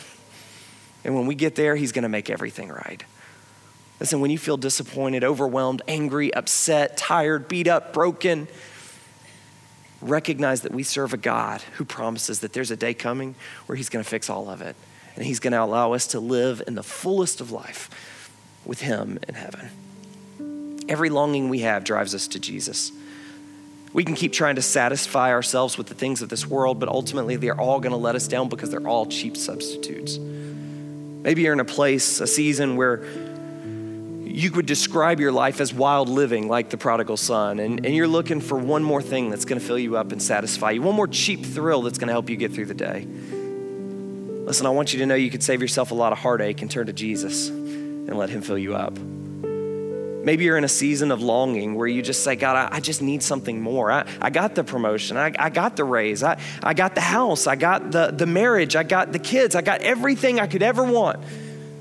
And 1.03 1.15
when 1.15 1.27
we 1.27 1.35
get 1.35 1.55
there, 1.55 1.75
he's 1.75 1.91
going 1.91 2.03
to 2.03 2.09
make 2.09 2.29
everything 2.29 2.69
right. 2.69 3.01
Listen, 3.99 4.19
when 4.19 4.29
you 4.29 4.37
feel 4.37 4.57
disappointed, 4.57 5.23
overwhelmed, 5.23 5.81
angry, 5.87 6.33
upset, 6.33 6.97
tired, 6.97 7.47
beat 7.47 7.67
up, 7.67 7.93
broken, 7.93 8.47
recognize 10.01 10.61
that 10.61 10.71
we 10.71 10.83
serve 10.83 11.13
a 11.13 11.17
God 11.17 11.61
who 11.77 11.85
promises 11.85 12.41
that 12.41 12.53
there's 12.53 12.71
a 12.71 12.75
day 12.75 12.93
coming 12.93 13.35
where 13.67 13.75
He's 13.75 13.89
going 13.89 14.03
to 14.03 14.09
fix 14.09 14.29
all 14.29 14.49
of 14.49 14.61
it. 14.61 14.75
And 15.17 15.25
He's 15.25 15.39
going 15.39 15.53
to 15.53 15.61
allow 15.61 15.93
us 15.93 16.07
to 16.07 16.19
live 16.19 16.61
in 16.67 16.75
the 16.75 16.83
fullest 16.83 17.41
of 17.41 17.51
life 17.51 17.89
with 18.65 18.81
Him 18.81 19.19
in 19.27 19.35
heaven. 19.35 20.85
Every 20.87 21.09
longing 21.09 21.49
we 21.49 21.59
have 21.59 21.83
drives 21.83 22.15
us 22.15 22.27
to 22.29 22.39
Jesus. 22.39 22.91
We 23.93 24.03
can 24.03 24.15
keep 24.15 24.31
trying 24.31 24.55
to 24.55 24.61
satisfy 24.61 25.31
ourselves 25.31 25.77
with 25.77 25.87
the 25.87 25.95
things 25.95 26.21
of 26.21 26.29
this 26.29 26.45
world, 26.45 26.79
but 26.79 26.87
ultimately 26.87 27.35
they're 27.35 27.59
all 27.59 27.79
going 27.79 27.91
to 27.91 27.97
let 27.97 28.15
us 28.15 28.27
down 28.27 28.47
because 28.47 28.69
they're 28.69 28.87
all 28.87 29.07
cheap 29.07 29.35
substitutes. 29.35 30.17
Maybe 30.17 31.41
you're 31.41 31.53
in 31.53 31.59
a 31.59 31.65
place, 31.65 32.21
a 32.21 32.27
season 32.27 32.75
where 32.75 33.03
you 34.23 34.51
could 34.51 34.67
describe 34.67 35.19
your 35.19 35.31
life 35.31 35.59
as 35.59 35.73
wild 35.73 36.09
living, 36.09 36.47
like 36.47 36.69
the 36.69 36.77
prodigal 36.77 37.17
son, 37.17 37.59
and, 37.59 37.85
and 37.85 37.95
you're 37.95 38.07
looking 38.07 38.39
for 38.39 38.57
one 38.57 38.83
more 38.83 39.01
thing 39.01 39.31
that's 39.31 39.45
going 39.45 39.59
to 39.59 39.65
fill 39.65 39.79
you 39.79 39.97
up 39.97 40.11
and 40.11 40.21
satisfy 40.21 40.71
you, 40.71 40.81
one 40.83 40.95
more 40.95 41.07
cheap 41.07 41.43
thrill 41.43 41.81
that's 41.81 41.97
going 41.97 42.07
to 42.07 42.13
help 42.13 42.29
you 42.29 42.35
get 42.35 42.53
through 42.53 42.67
the 42.67 42.75
day. 42.75 43.07
Listen, 44.47 44.65
I 44.65 44.69
want 44.69 44.93
you 44.93 44.99
to 44.99 45.05
know 45.05 45.15
you 45.15 45.29
could 45.29 45.43
save 45.43 45.61
yourself 45.61 45.91
a 45.91 45.93
lot 45.93 46.13
of 46.13 46.19
heartache 46.19 46.61
and 46.61 46.71
turn 46.71 46.85
to 46.85 46.93
Jesus 46.93 47.49
and 47.49 48.17
let 48.17 48.29
Him 48.29 48.41
fill 48.41 48.57
you 48.57 48.75
up. 48.75 48.97
Maybe 48.97 50.45
you're 50.45 50.57
in 50.57 50.63
a 50.63 50.69
season 50.69 51.11
of 51.11 51.21
longing 51.21 51.75
where 51.75 51.85
you 51.85 52.01
just 52.01 52.23
say, 52.23 52.37
God, 52.37 52.55
I, 52.55 52.77
I 52.77 52.79
just 52.79 53.01
need 53.01 53.21
something 53.21 53.61
more. 53.61 53.91
I, 53.91 54.07
I 54.21 54.29
got 54.29 54.55
the 54.55 54.63
promotion. 54.63 55.17
I, 55.17 55.33
I 55.37 55.49
got 55.49 55.75
the 55.75 55.83
raise. 55.83 56.23
I, 56.23 56.39
I 56.63 56.73
got 56.73 56.95
the 56.95 57.01
house. 57.01 57.45
I 57.45 57.57
got 57.57 57.91
the, 57.91 58.11
the 58.11 58.25
marriage. 58.25 58.77
I 58.77 58.83
got 58.83 59.11
the 59.11 59.19
kids. 59.19 59.53
I 59.53 59.61
got 59.61 59.81
everything 59.81 60.39
I 60.39 60.47
could 60.47 60.63
ever 60.63 60.81
want. 60.85 61.21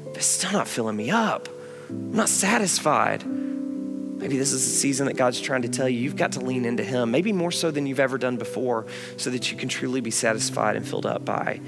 But 0.05 0.17
it's 0.17 0.27
still 0.27 0.51
not 0.51 0.67
filling 0.67 0.97
me 0.97 1.13
up. 1.13 1.49
I'm 1.89 2.17
not 2.17 2.29
satisfied. 2.29 3.25
Maybe 3.25 4.39
this 4.39 4.53
is 4.53 4.67
a 4.67 4.71
season 4.71 5.07
that 5.07 5.17
God's 5.17 5.41
trying 5.41 5.63
to 5.63 5.69
tell 5.69 5.89
you 5.89 6.01
you've 6.01 6.17
got 6.17 6.33
to 6.33 6.41
lean 6.41 6.65
into 6.65 6.83
Him, 6.83 7.13
maybe 7.13 7.33
more 7.33 7.53
so 7.53 7.71
than 7.71 7.87
you've 7.87 8.01
ever 8.01 8.19
done 8.19 8.39
before, 8.39 8.87
so 9.17 9.31
that 9.31 9.53
you 9.53 9.57
can 9.57 9.69
truly 9.69 10.01
be 10.01 10.11
satisfied 10.11 10.75
and 10.75 10.87
filled 10.87 11.07
up 11.07 11.25
by 11.25 11.61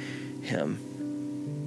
Him. 0.43 0.88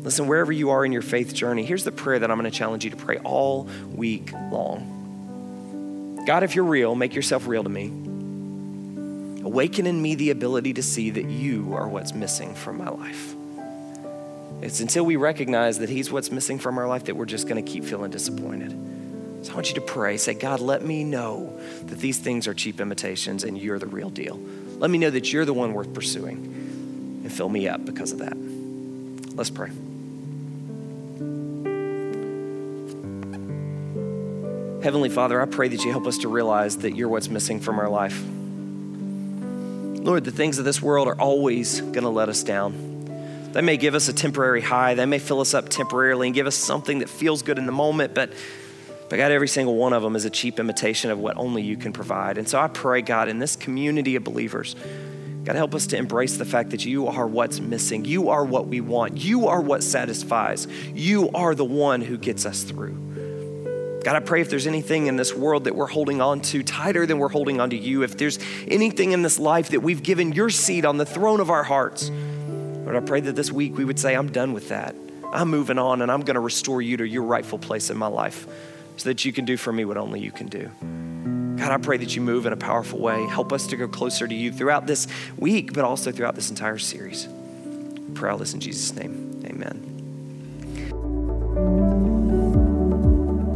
Listen, 0.04 0.28
wherever 0.28 0.52
you 0.52 0.72
are 0.72 0.84
in 0.84 0.92
your 0.92 1.04
faith 1.04 1.34
journey, 1.34 1.64
here's 1.64 1.84
the 1.84 1.92
prayer 1.92 2.18
that 2.20 2.32
I'm 2.32 2.40
going 2.40 2.50
to 2.50 2.58
challenge 2.58 2.84
you 2.84 2.90
to 2.90 2.98
pray 2.98 3.18
all 3.20 3.70
week 3.94 4.34
long. 4.34 6.24
God, 6.26 6.44
if 6.44 6.56
you're 6.56 6.66
real, 6.66 6.96
make 6.96 7.14
yourself 7.14 7.46
real 7.48 7.64
to 7.64 7.70
me. 7.70 7.88
Awaken 9.44 9.86
in 9.88 10.02
me 10.02 10.16
the 10.16 10.32
ability 10.32 10.74
to 10.74 10.84
see 10.84 11.12
that 11.12 11.26
you 11.26 11.76
are 11.76 11.88
what's 11.88 12.14
missing 12.14 12.56
from 12.56 12.78
my 12.78 12.90
life. 12.90 13.36
It's 14.62 14.80
until 14.80 15.04
we 15.04 15.16
recognize 15.16 15.80
that 15.80 15.90
He's 15.90 16.12
what's 16.12 16.32
missing 16.32 16.60
from 16.60 16.78
our 16.78 16.88
life 16.88 17.06
that 17.06 17.16
we're 17.16 17.26
just 17.26 17.48
going 17.48 17.64
to 17.64 17.72
keep 17.72 17.84
feeling 17.84 18.12
disappointed. 18.12 18.72
So 19.44 19.52
I 19.52 19.56
want 19.56 19.70
you 19.70 19.76
to 19.76 19.82
pray. 19.82 20.18
Say, 20.18 20.36
God, 20.36 20.60
let 20.60 20.84
me 20.84 21.04
know 21.04 21.60
that 21.86 21.98
these 21.98 22.20
things 22.20 22.48
are 22.48 22.54
cheap 22.54 22.80
imitations 22.80 23.44
and 23.44 23.58
you're 23.58 23.80
the 23.80 23.88
real 23.88 24.12
deal. 24.12 24.40
Let 24.78 24.92
me 24.92 25.00
know 25.00 25.10
that 25.10 25.34
you're 25.34 25.46
the 25.46 25.54
one 25.54 25.74
worth 25.74 25.94
pursuing 25.94 27.20
and 27.24 27.32
fill 27.32 27.50
me 27.50 27.68
up 27.68 27.84
because 27.84 28.12
of 28.12 28.20
that. 28.20 28.38
Let's 29.36 29.50
pray. 29.50 29.72
Heavenly 34.84 35.10
Father, 35.10 35.40
I 35.40 35.46
pray 35.46 35.68
that 35.68 35.84
you 35.84 35.92
help 35.92 36.08
us 36.08 36.18
to 36.20 36.28
realize 36.28 36.78
that 36.78 36.96
you're 36.96 37.08
what's 37.08 37.30
missing 37.30 37.60
from 37.60 37.78
our 37.78 37.88
life. 37.88 38.20
Lord, 40.04 40.24
the 40.24 40.32
things 40.32 40.58
of 40.58 40.66
this 40.66 40.82
world 40.82 41.08
are 41.08 41.20
always 41.22 41.82
going 41.82 42.02
to 42.02 42.10
let 42.10 42.30
us 42.30 42.42
down. 42.42 43.52
They 43.52 43.62
may 43.62 43.78
give 43.78 43.94
us 43.94 44.08
a 44.08 44.14
temporary 44.14 44.62
high, 44.62 44.96
they 44.96 45.06
may 45.06 45.20
fill 45.20 45.40
us 45.40 45.54
up 45.54 45.70
temporarily 45.70 46.30
and 46.30 46.34
give 46.34 46.48
us 46.48 46.56
something 46.56 46.98
that 47.00 47.10
feels 47.10 47.44
good 47.44 47.60
in 47.60 47.68
the 47.68 47.72
moment, 47.72 48.16
but 48.16 48.34
but 49.08 49.18
God, 49.18 49.32
every 49.34 49.50
single 49.50 49.76
one 49.76 49.92
of 49.92 50.02
them 50.02 50.16
is 50.16 50.24
a 50.24 50.30
cheap 50.30 50.58
imitation 50.58 51.12
of 51.12 51.20
what 51.20 51.36
only 51.36 51.62
you 51.62 51.76
can 51.76 51.92
provide. 51.92 52.38
And 52.38 52.48
so 52.48 52.58
I 52.58 52.70
pray, 52.70 53.02
God, 53.02 53.28
in 53.28 53.40
this 53.40 53.58
community 53.58 54.16
of 54.16 54.24
believers, 54.24 54.74
God, 55.44 55.58
help 55.58 55.76
us 55.76 55.86
to 55.88 55.98
embrace 55.98 56.38
the 56.38 56.46
fact 56.46 56.70
that 56.70 56.86
you 56.86 57.08
are 57.08 57.28
what's 57.28 57.60
missing. 57.60 58.06
You 58.06 58.30
are 58.30 58.46
what 58.46 58.68
we 58.68 58.80
want. 58.80 59.18
You 59.18 59.50
are 59.50 59.60
what 59.60 59.84
satisfies. 59.84 60.66
You 60.96 61.30
are 61.32 61.54
the 61.56 61.66
one 61.66 62.00
who 62.00 62.18
gets 62.18 62.46
us 62.46 62.64
through. 62.64 63.11
God, 64.04 64.16
I 64.16 64.20
pray 64.20 64.42
if 64.42 64.50
there's 64.50 64.66
anything 64.66 65.06
in 65.06 65.16
this 65.16 65.34
world 65.34 65.66
that 65.66 65.76
we're 65.76 65.88
holding 65.88 66.22
on 66.22 66.42
to 66.42 66.64
tighter 66.64 67.06
than 67.06 67.20
we're 67.20 67.30
holding 67.30 67.62
on 67.62 67.70
to 67.70 67.78
you, 67.78 68.02
if 68.02 68.18
there's 68.18 68.40
anything 68.68 69.12
in 69.12 69.22
this 69.22 69.38
life 69.38 69.70
that 69.70 69.82
we've 69.82 70.02
given 70.02 70.32
your 70.32 70.50
seat 70.50 70.86
on 70.86 70.98
the 70.98 71.06
throne 71.06 71.40
of 71.40 71.52
our 71.52 71.64
hearts, 71.64 72.10
Lord, 72.10 72.96
I 72.96 73.00
pray 73.02 73.22
that 73.22 73.36
this 73.36 73.52
week 73.52 73.78
we 73.78 73.86
would 73.86 74.00
say, 74.00 74.16
I'm 74.16 74.32
done 74.32 74.54
with 74.54 74.70
that. 74.70 74.96
I'm 75.32 75.50
moving 75.50 75.78
on 75.78 76.02
and 76.02 76.12
I'm 76.12 76.22
going 76.22 76.34
to 76.34 76.42
restore 76.42 76.82
you 76.82 76.98
to 76.98 77.06
your 77.06 77.22
rightful 77.24 77.60
place 77.60 77.92
in 77.92 77.98
my 77.98 78.08
life 78.08 78.48
so 78.98 79.08
that 79.08 79.24
you 79.24 79.32
can 79.32 79.46
do 79.46 79.56
for 79.56 79.72
me 79.72 79.86
what 79.86 79.98
only 79.98 80.20
you 80.20 80.32
can 80.32 80.48
do. 80.48 80.70
God, 81.64 81.72
I 81.72 81.78
pray 81.78 81.98
that 81.98 82.16
you 82.16 82.24
move 82.24 82.48
in 82.48 82.54
a 82.54 82.58
powerful 82.58 82.98
way. 83.00 83.24
Help 83.28 83.54
us 83.54 83.68
to 83.68 83.78
go 83.78 83.88
closer 83.88 84.28
to 84.28 84.34
you 84.34 84.52
throughout 84.52 84.88
this 84.88 85.08
week, 85.38 85.74
but 85.74 85.86
also 85.86 86.12
throughout 86.12 86.34
this 86.34 86.50
entire 86.50 86.80
series. 86.80 87.28
Pray 88.16 88.32
all 88.32 88.40
this 88.40 88.56
in 88.56 88.60
Jesus' 88.60 88.96
name. 88.96 89.44
Amen. 89.46 89.92